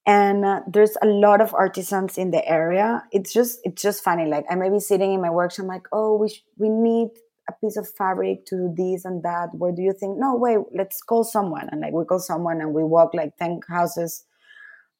[0.06, 3.04] and uh, there's a lot of artisans in the area.
[3.12, 4.26] It's just it's just funny.
[4.28, 7.10] Like i may be sitting in my workshop i'm like oh we sh- we need
[7.50, 9.50] a piece of fabric to do this and that.
[9.54, 11.70] Where do you think no wait let's call someone.
[11.72, 14.26] And like we call someone and we walk like 10 houses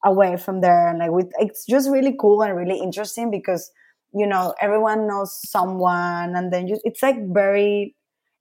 [0.04, 0.88] away from there.
[0.88, 3.70] And like we, it's just really cool and really interesting because
[4.14, 7.94] you know everyone knows someone and then you, it's like very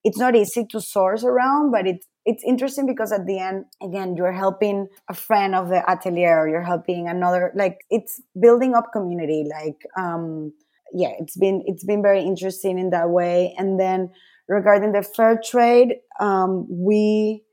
[0.03, 4.15] it's not easy to source around but it's it's interesting because at the end again
[4.15, 8.91] you're helping a friend of the atelier or you're helping another like it's building up
[8.91, 10.51] community like um
[10.93, 13.53] yeah it's been it's been very interesting in that way.
[13.57, 14.11] And then
[14.47, 17.43] regarding the fair trade um we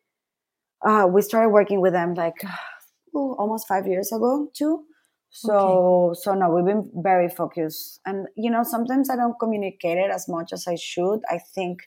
[0.86, 2.34] uh we started working with them like
[3.14, 4.84] oh, almost five years ago too
[5.30, 6.20] so okay.
[6.22, 8.00] so no we've been very focused.
[8.04, 11.78] And you know sometimes i don't communicate it as much as i should i think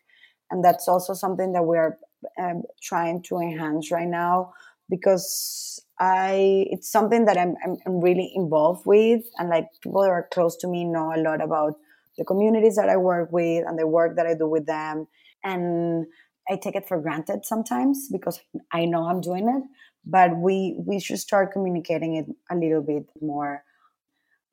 [0.49, 1.97] and that's also something that we're
[2.39, 4.53] um, trying to enhance right now
[4.89, 10.09] because I it's something that I'm, I'm, I'm really involved with and like people that
[10.09, 11.73] are close to me know a lot about
[12.17, 15.07] the communities that I work with and the work that I do with them.
[15.43, 16.05] And
[16.49, 18.39] I take it for granted sometimes because
[18.71, 19.63] I know I'm doing it
[20.05, 23.63] but we we should start communicating it a little bit more.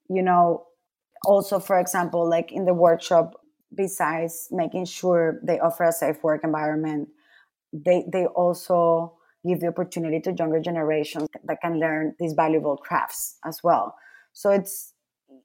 [0.08, 0.66] You know
[1.24, 3.34] also for example like in the workshop
[3.74, 7.08] besides making sure they offer a safe work environment
[7.72, 9.14] they they also
[9.46, 13.96] give the opportunity to younger generations that can learn these valuable crafts as well.
[14.32, 14.92] So it's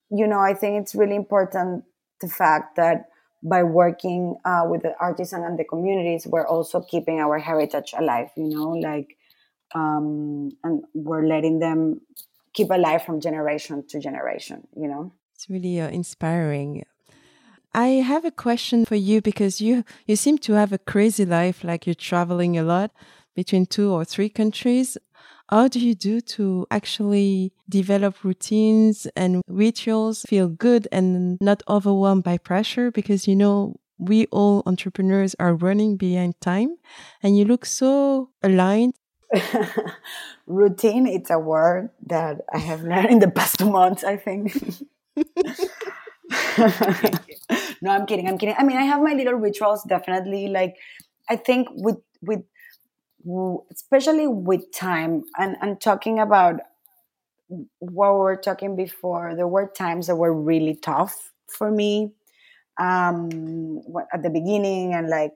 [0.10, 1.84] you know I think it's really important
[2.22, 3.10] the fact that
[3.44, 8.30] by working uh, with the artisan and the communities, we're also keeping our heritage alive.
[8.36, 9.18] You know, like
[9.76, 12.02] um, and we're letting them
[12.54, 14.68] keep alive from generation to generation.
[14.76, 16.84] You know, it's really uh, inspiring.
[17.78, 21.64] I have a question for you because you you seem to have a crazy life
[21.64, 22.90] like you're traveling a lot
[23.36, 24.98] between two or three countries.
[25.48, 32.24] How do you do to actually develop routines and rituals, feel good and not overwhelmed
[32.24, 32.90] by pressure?
[32.90, 36.78] Because you know, we all entrepreneurs are running behind time
[37.22, 38.96] and you look so aligned.
[40.48, 44.58] Routine, it's a word that I have learned in the past months, I think.
[47.82, 48.28] no, I'm kidding.
[48.28, 48.56] I'm kidding.
[48.58, 50.48] I mean, I have my little rituals definitely.
[50.48, 50.76] Like,
[51.30, 52.44] I think with with
[53.72, 56.62] especially with time and and talking about
[57.80, 62.12] what we were talking before, there were times that were really tough for me
[62.80, 63.82] um,
[64.14, 65.34] at the beginning, and like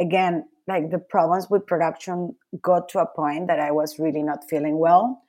[0.00, 4.48] again, like the problems with production got to a point that I was really not
[4.48, 5.22] feeling well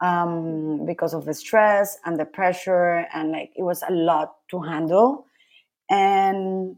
[0.00, 4.60] um, because of the stress and the pressure, and like it was a lot to
[4.60, 5.26] handle.
[5.90, 6.76] And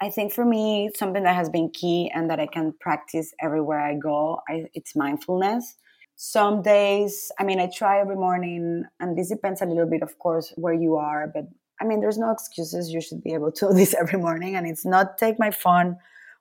[0.00, 3.80] I think for me, something that has been key and that I can practice everywhere
[3.80, 5.74] I go, I, it's mindfulness.
[6.14, 10.18] Some days, I mean, I try every morning, and this depends a little bit, of
[10.18, 11.30] course, where you are.
[11.32, 11.44] But
[11.80, 12.90] I mean, there's no excuses.
[12.90, 15.96] You should be able to do this every morning, and it's not take my phone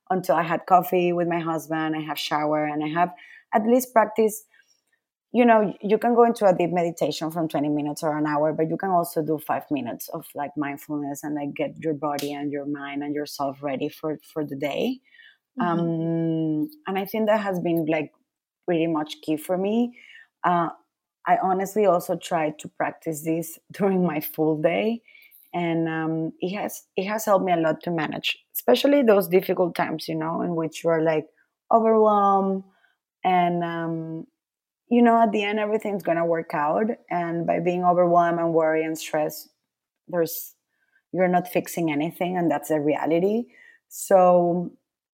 [0.09, 1.95] until I had coffee with my husband.
[1.95, 3.11] I have shower, and I have
[3.53, 4.45] at least practice
[5.33, 8.53] you know you can go into a deep meditation from 20 minutes or an hour
[8.53, 12.33] but you can also do five minutes of like mindfulness and like get your body
[12.33, 14.99] and your mind and yourself ready for for the day
[15.59, 15.79] mm-hmm.
[15.79, 18.11] um and i think that has been like
[18.65, 19.93] pretty much key for me
[20.43, 20.69] uh
[21.25, 25.01] i honestly also tried to practice this during my full day
[25.53, 29.75] and um, it has it has helped me a lot to manage especially those difficult
[29.75, 31.25] times you know in which you are like
[31.71, 32.63] overwhelmed
[33.23, 34.25] and um,
[34.89, 36.85] you know, at the end, everything's going to work out.
[37.09, 39.49] And by being overwhelmed and worried and stressed,
[40.07, 40.53] there's,
[41.11, 42.37] you're not fixing anything.
[42.37, 43.47] And that's a reality.
[43.89, 44.71] So,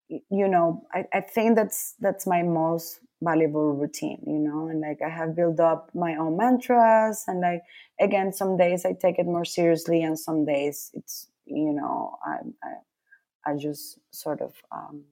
[0.10, 5.00] you know, I, I think that's, that's my most valuable routine, you know, and like
[5.04, 7.24] I have built up my own mantras.
[7.28, 7.64] And like,
[8.00, 12.38] again, some days I take it more seriously and some days it's, you know, I,
[12.64, 15.04] I, I just sort of, um,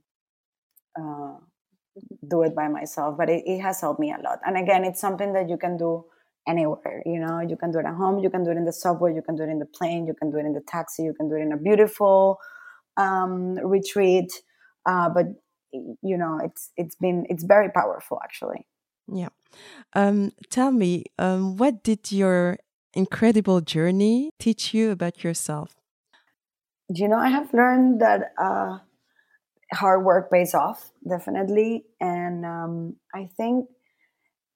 [1.00, 1.38] uh,
[2.28, 4.40] do it by myself, but it, it has helped me a lot.
[4.46, 6.06] And again, it's something that you can do
[6.48, 7.04] anywhere.
[7.06, 9.14] You know, you can do it at home, you can do it in the subway,
[9.14, 11.14] you can do it in the plane, you can do it in the taxi, you
[11.14, 12.40] can do it in a beautiful
[12.98, 14.32] um, retreat.
[14.86, 15.26] Uh, but
[15.72, 18.66] you know, it's it's been it's very powerful actually.
[19.12, 19.30] Yeah.
[19.94, 22.58] Um, tell me, um, what did your
[22.94, 25.76] incredible journey teach you about yourself?
[26.92, 28.80] Do you know, I have learned that uh,
[29.74, 31.86] hard work pays off definitely.
[32.00, 33.68] And um, i think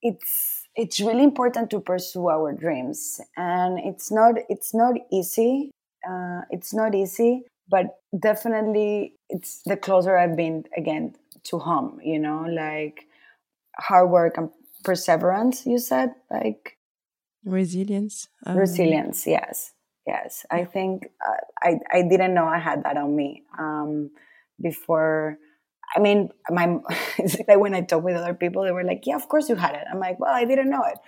[0.01, 3.21] it's it's really important to pursue our dreams.
[3.37, 5.71] And it's not it's not easy
[6.07, 12.19] uh, it's not easy but definitely it's the closer i've been again to home you
[12.19, 13.07] know like
[13.77, 14.49] hard work and
[14.83, 16.77] perseverance you said like
[17.43, 18.55] resilience um...
[18.55, 19.73] resilience yes
[20.07, 20.45] yes.
[20.51, 23.43] I think uh, i i didn't know i had that on me.
[23.57, 24.11] Um,
[24.61, 25.37] before
[25.95, 26.77] I mean, my
[27.17, 29.55] it's like when I talk with other people, they were like, "Yeah, of course you
[29.55, 30.99] had it." I'm like, "Well, I didn't know it."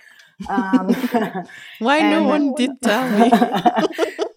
[0.49, 1.45] Um,
[1.79, 3.31] Why no one did tell me?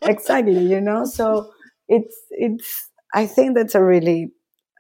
[0.02, 1.04] exactly, you know.
[1.04, 1.52] So
[1.88, 2.88] it's it's.
[3.12, 4.30] I think that's a really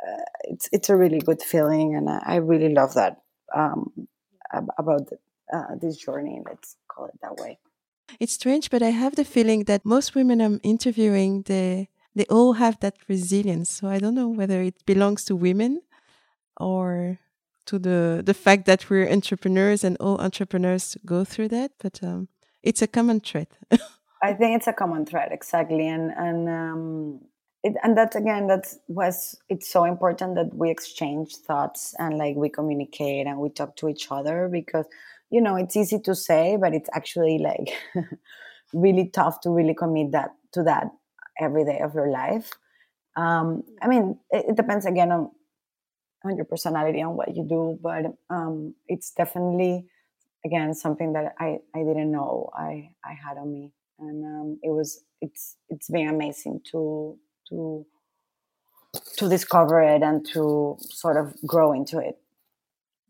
[0.06, 3.22] uh, it's it's a really good feeling, and I, I really love that
[3.54, 3.92] um,
[4.52, 5.18] about the,
[5.52, 6.40] uh, this journey.
[6.44, 7.58] Let's call it that way.
[8.18, 12.54] It's strange, but I have the feeling that most women I'm interviewing, they they all
[12.54, 13.70] have that resilience.
[13.70, 15.82] So I don't know whether it belongs to women
[16.56, 17.18] or
[17.66, 22.28] to the the fact that we're entrepreneurs and all entrepreneurs go through that, but um,
[22.62, 23.48] it's a common thread.
[24.22, 27.20] I think it's a common thread, exactly, and and um,
[27.62, 32.36] it, and that again, that's was it's so important that we exchange thoughts and like
[32.36, 34.86] we communicate and we talk to each other because
[35.30, 37.72] you know it's easy to say, but it's actually like
[38.72, 40.90] really tough to really commit that to that
[41.40, 42.52] every day of your life.
[43.16, 45.30] Um, I mean, it, it, depends again on
[46.24, 49.86] on your personality and what you do, but um, it's definitely
[50.44, 54.70] again something that I I didn't know I I had on me, and um, it
[54.70, 57.18] was it's it's been amazing to
[57.48, 57.86] to
[59.16, 62.18] to discover it and to sort of grow into it.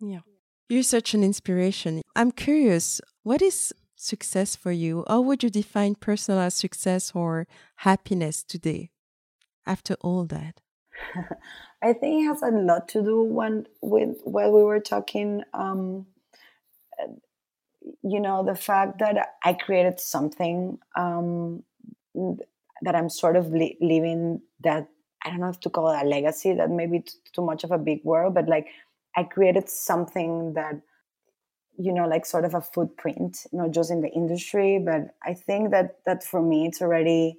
[0.00, 0.20] Yeah.
[0.68, 2.02] You're such an inspiration.
[2.14, 5.04] I'm curious, what is success for you?
[5.08, 7.46] How would you define personal success or
[7.76, 8.90] happiness today
[9.66, 10.60] after all that?
[11.82, 15.42] I think it has a lot to do when with when we were talking.
[15.54, 16.06] Um,
[18.02, 21.62] you know, the fact that I created something um,
[22.82, 24.88] that I'm sort of li- living that
[25.24, 26.54] I don't know if to call it a legacy.
[26.54, 28.68] That maybe too much of a big word, but like
[29.16, 30.80] I created something that
[31.80, 35.70] you know like sort of a footprint not just in the industry but i think
[35.70, 37.38] that that for me it's already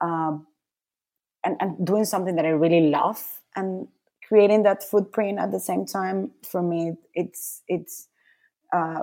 [0.00, 0.46] um,
[1.44, 3.86] and, and doing something that i really love and
[4.26, 8.08] creating that footprint at the same time for me it's it's
[8.72, 9.02] uh,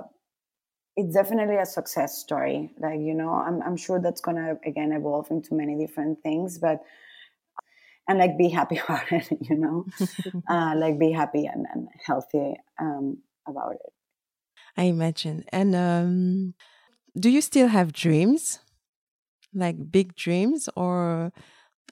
[0.94, 2.70] it's definitely a success story.
[2.78, 6.82] Like you know i'm, I'm sure that's gonna again evolve into many different things but
[8.08, 9.86] and like be happy about it you know?
[10.48, 13.92] Uh, like be happy and, and healthy um, about it
[14.76, 15.44] I imagine.
[15.52, 16.54] And um,
[17.18, 18.60] do you still have dreams,
[19.54, 21.32] like big dreams, or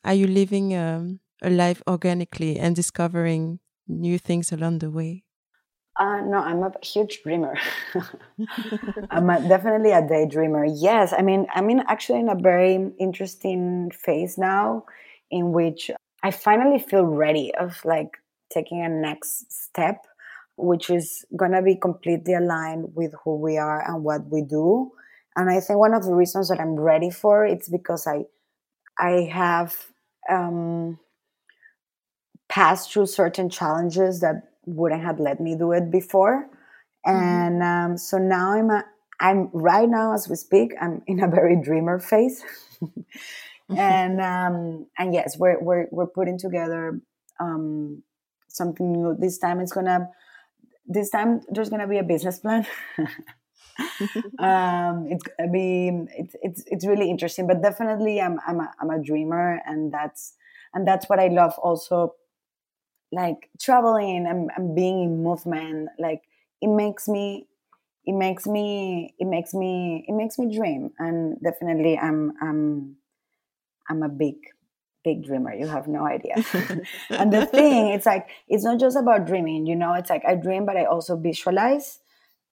[0.05, 5.25] are you living um, a life organically and discovering new things along the way?
[5.97, 7.57] Uh, no, I'm a huge dreamer.
[9.11, 10.67] I'm a, definitely a daydreamer.
[10.73, 14.85] Yes, I mean, I'm in actually in a very interesting phase now,
[15.31, 15.91] in which
[16.23, 18.19] I finally feel ready of like
[18.51, 20.07] taking a next step
[20.61, 24.91] which is going to be completely aligned with who we are and what we do.
[25.37, 28.25] And I think one of the reasons that I'm ready for it's because I
[28.99, 29.75] I have
[30.29, 30.99] um,
[32.49, 36.49] passed through certain challenges that wouldn't have let me do it before.
[37.07, 37.17] Mm-hmm.
[37.17, 38.85] And um, so now I'm a,
[39.21, 42.45] I'm right now as we speak, I'm in a very dreamer phase.
[43.77, 47.01] and um, and yes, we're we're we're putting together
[47.39, 48.03] um,
[48.49, 49.17] something new.
[49.19, 50.09] This time it's gonna
[50.91, 52.67] this time there's gonna be a business plan.
[54.39, 59.03] um, it's be it's it's it's really interesting, but definitely I'm I'm a, I'm a
[59.03, 60.35] dreamer, and that's
[60.75, 62.15] and that's what I love also.
[63.13, 66.23] Like traveling and, and being in movement, like
[66.61, 67.49] it makes me
[68.07, 72.97] it makes me it makes me it makes me dream and definitely i'm i'm
[73.89, 74.37] i'm a big
[75.05, 76.35] big dreamer you have no idea.
[77.11, 80.35] And the thing it's like it's not just about dreaming you know it's like i
[80.35, 81.99] dream but i also visualize.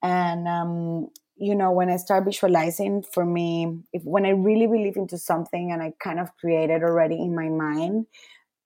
[0.02, 4.96] And um you know when i start visualizing for me if when i really believe
[4.96, 8.06] into something and i kind of create it already in my mind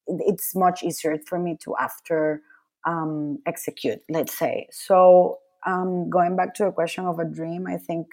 [0.07, 2.43] it's much easier for me to after
[2.87, 4.67] um, execute let's say.
[4.73, 8.09] So um, going back to a question of a dream i think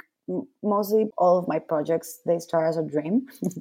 [0.62, 3.28] mostly all of my projects they start as a dream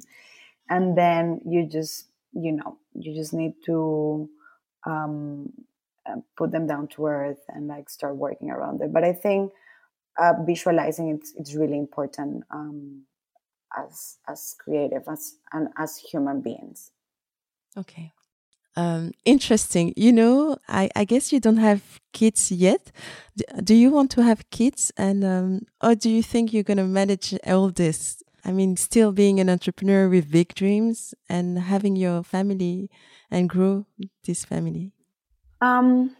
[0.69, 4.29] and then you just you know you just need to
[4.85, 5.51] um,
[6.05, 9.51] uh, put them down to earth and like start working around it but i think
[10.17, 13.03] uh, visualizing it's it's really important um,
[13.77, 16.91] as as creative as and as human beings
[17.77, 18.11] okay
[18.75, 19.93] um, interesting.
[19.97, 22.91] You know, I, I guess you don't have kids yet.
[23.61, 24.91] Do you want to have kids?
[24.95, 28.23] And um, or do you think you're going to manage all this?
[28.49, 32.89] I mean, still being an entrepreneur with big dreams and having your family
[33.29, 33.85] and grow
[34.23, 34.91] this family.
[35.61, 36.15] Um,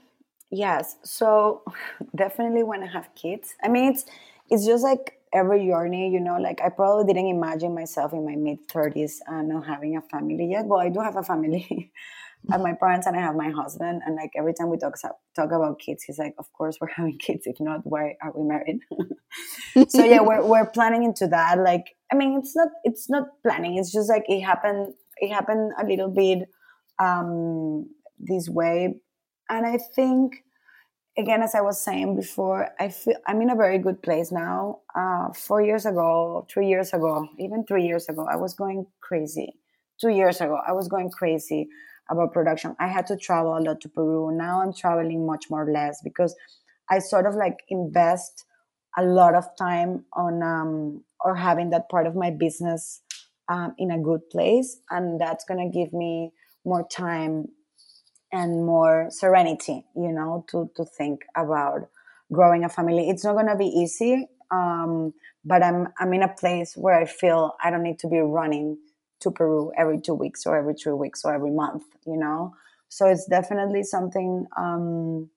[0.51, 0.97] yes.
[1.03, 1.63] So
[2.15, 4.05] definitely when I have kids, I mean, it's
[4.47, 8.35] it's just like every journey, you know, like I probably didn't imagine myself in my
[8.35, 10.67] mid 30s uh, not having a family yet.
[10.67, 11.91] Well, I do have a family.
[12.49, 14.01] Have my parents and I have my husband.
[14.05, 14.95] And like every time we talk
[15.35, 17.45] talk about kids, he's like, "Of course we're having kids.
[17.45, 18.79] If not, why are we married?"
[19.89, 21.59] so yeah, we're we're planning into that.
[21.59, 23.77] Like, I mean, it's not it's not planning.
[23.77, 24.93] It's just like it happened.
[25.17, 26.49] It happened a little bit
[26.99, 27.87] um,
[28.19, 28.95] this way,
[29.49, 30.43] and I think
[31.17, 34.79] again, as I was saying before, I feel I'm in a very good place now.
[34.95, 39.53] Uh, four years ago, three years ago, even three years ago, I was going crazy.
[39.99, 41.67] Two years ago, I was going crazy
[42.09, 42.75] about production.
[42.79, 44.31] I had to travel a lot to Peru.
[44.35, 46.35] Now I'm traveling much more less because
[46.89, 48.45] I sort of like invest
[48.99, 53.01] a lot of time on um, or having that part of my business
[53.49, 56.31] um, in a good place, and that's gonna give me
[56.65, 57.47] more time
[58.31, 61.89] and more serenity, you know, to to think about
[62.31, 63.09] growing a family.
[63.09, 65.13] It's not gonna be easy, um,
[65.45, 68.77] but I'm I'm in a place where I feel I don't need to be running
[69.21, 72.53] to Peru every two weeks or every three weeks or every month, you know.
[72.89, 75.29] So it's definitely something um,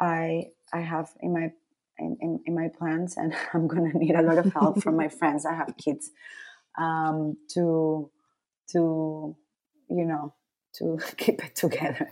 [0.00, 1.52] I I have in my
[1.98, 5.08] in, in, in, my plans, and I'm gonna need a lot of help from my
[5.18, 5.46] friends.
[5.46, 6.10] I have kids
[6.78, 8.10] um, to
[8.72, 9.36] to
[9.88, 10.34] you know
[10.74, 12.10] to keep it together.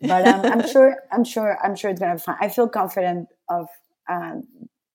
[0.00, 2.36] But um, I'm sure I'm sure I'm sure it's gonna be fine.
[2.40, 3.68] I feel confident of
[4.08, 4.36] uh,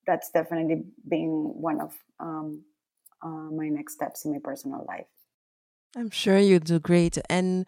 [0.06, 2.64] that's definitely being one of um,
[3.22, 5.06] uh, my next steps in my personal life.
[5.96, 7.18] I'm sure you do great.
[7.30, 7.66] And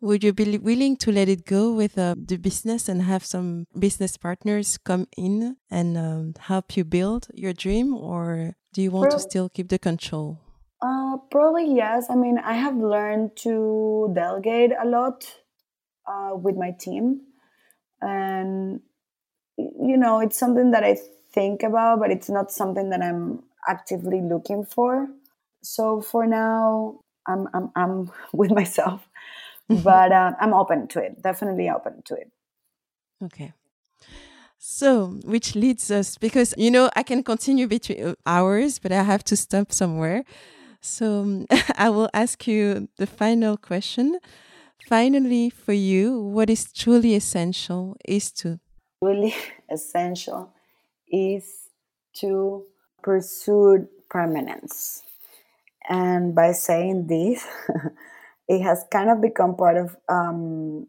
[0.00, 3.66] would you be willing to let it go with uh, the business and have some
[3.78, 9.10] business partners come in and um, help you build your dream, or do you want
[9.12, 10.40] to still keep the control?
[10.82, 12.06] Uh, probably yes.
[12.10, 15.24] I mean, I have learned to delegate a lot
[16.06, 17.22] uh, with my team,
[18.00, 18.80] and
[19.56, 20.98] you know, it's something that I
[21.32, 25.08] think about, but it's not something that I'm actively looking for.
[25.62, 29.05] So for now, I'm I'm, I'm with myself,
[29.84, 31.22] but uh, I'm open to it.
[31.22, 32.30] Definitely open to it.
[33.22, 33.52] Okay.
[34.58, 39.02] So, which leads us because you know I can continue between uh, hours, but I
[39.02, 40.24] have to stop somewhere.
[40.80, 41.46] So,
[41.76, 44.18] I will ask you the final question.
[44.88, 48.60] Finally, for you, what is truly essential is to
[49.00, 49.34] really
[49.70, 50.52] essential
[51.08, 51.68] is
[52.14, 52.64] to
[53.02, 55.02] pursue permanence.
[55.88, 57.46] And by saying this,
[58.48, 60.86] it has kind of become part of um,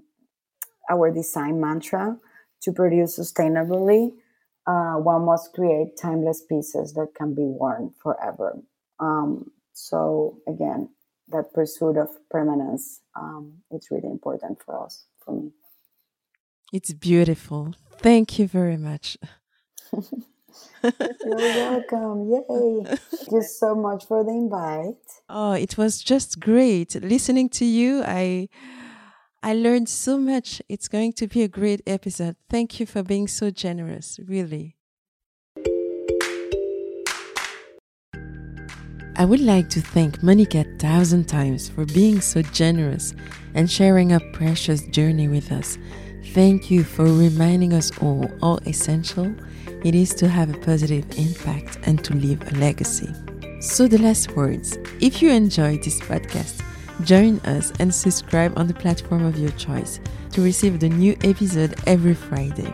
[0.89, 2.17] our design mantra
[2.61, 4.11] to produce sustainably.
[4.65, 8.59] Uh, one must create timeless pieces that can be worn forever.
[8.99, 10.89] Um, so again,
[11.29, 15.51] that pursuit of permanence, um, it's really important for us, for me.
[16.73, 17.75] It's beautiful.
[17.97, 19.17] Thank you very much.
[20.83, 22.29] You're welcome.
[22.31, 22.83] Yay.
[22.85, 24.95] Thank you so much for the invite.
[25.29, 28.03] Oh, it was just great listening to you.
[28.05, 28.49] I
[29.43, 30.61] I learned so much.
[30.69, 32.35] It's going to be a great episode.
[32.49, 34.77] Thank you for being so generous, really.
[39.19, 43.15] I would like to thank Monica a thousand times for being so generous
[43.55, 45.79] and sharing her precious journey with us.
[46.33, 49.33] Thank you for reminding us all how essential
[49.83, 53.13] it is to have a positive impact and to leave a legacy.
[53.59, 56.63] So, the last words if you enjoyed this podcast,
[57.03, 59.99] join us and subscribe on the platform of your choice
[60.31, 62.73] to receive the new episode every Friday.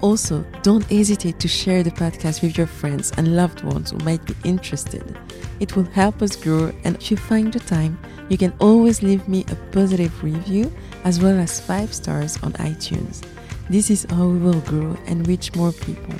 [0.00, 4.24] Also, don't hesitate to share the podcast with your friends and loved ones who might
[4.24, 5.18] be interested.
[5.60, 7.98] It will help us grow, and if you find the time,
[8.30, 10.72] you can always leave me a positive review
[11.04, 13.22] as well as 5 stars on iTunes.
[13.68, 16.14] This is how we will grow and reach more people.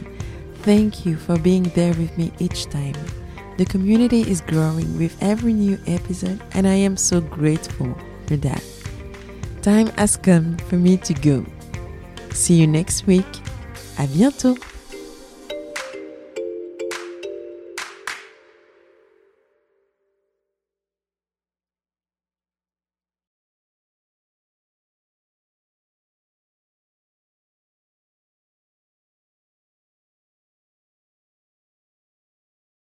[0.63, 2.95] Thank you for being there with me each time.
[3.57, 7.97] The community is growing with every new episode, and I am so grateful
[8.27, 8.63] for that.
[9.63, 11.45] Time has come for me to go.
[12.33, 13.27] See you next week.
[13.97, 14.70] À bientôt!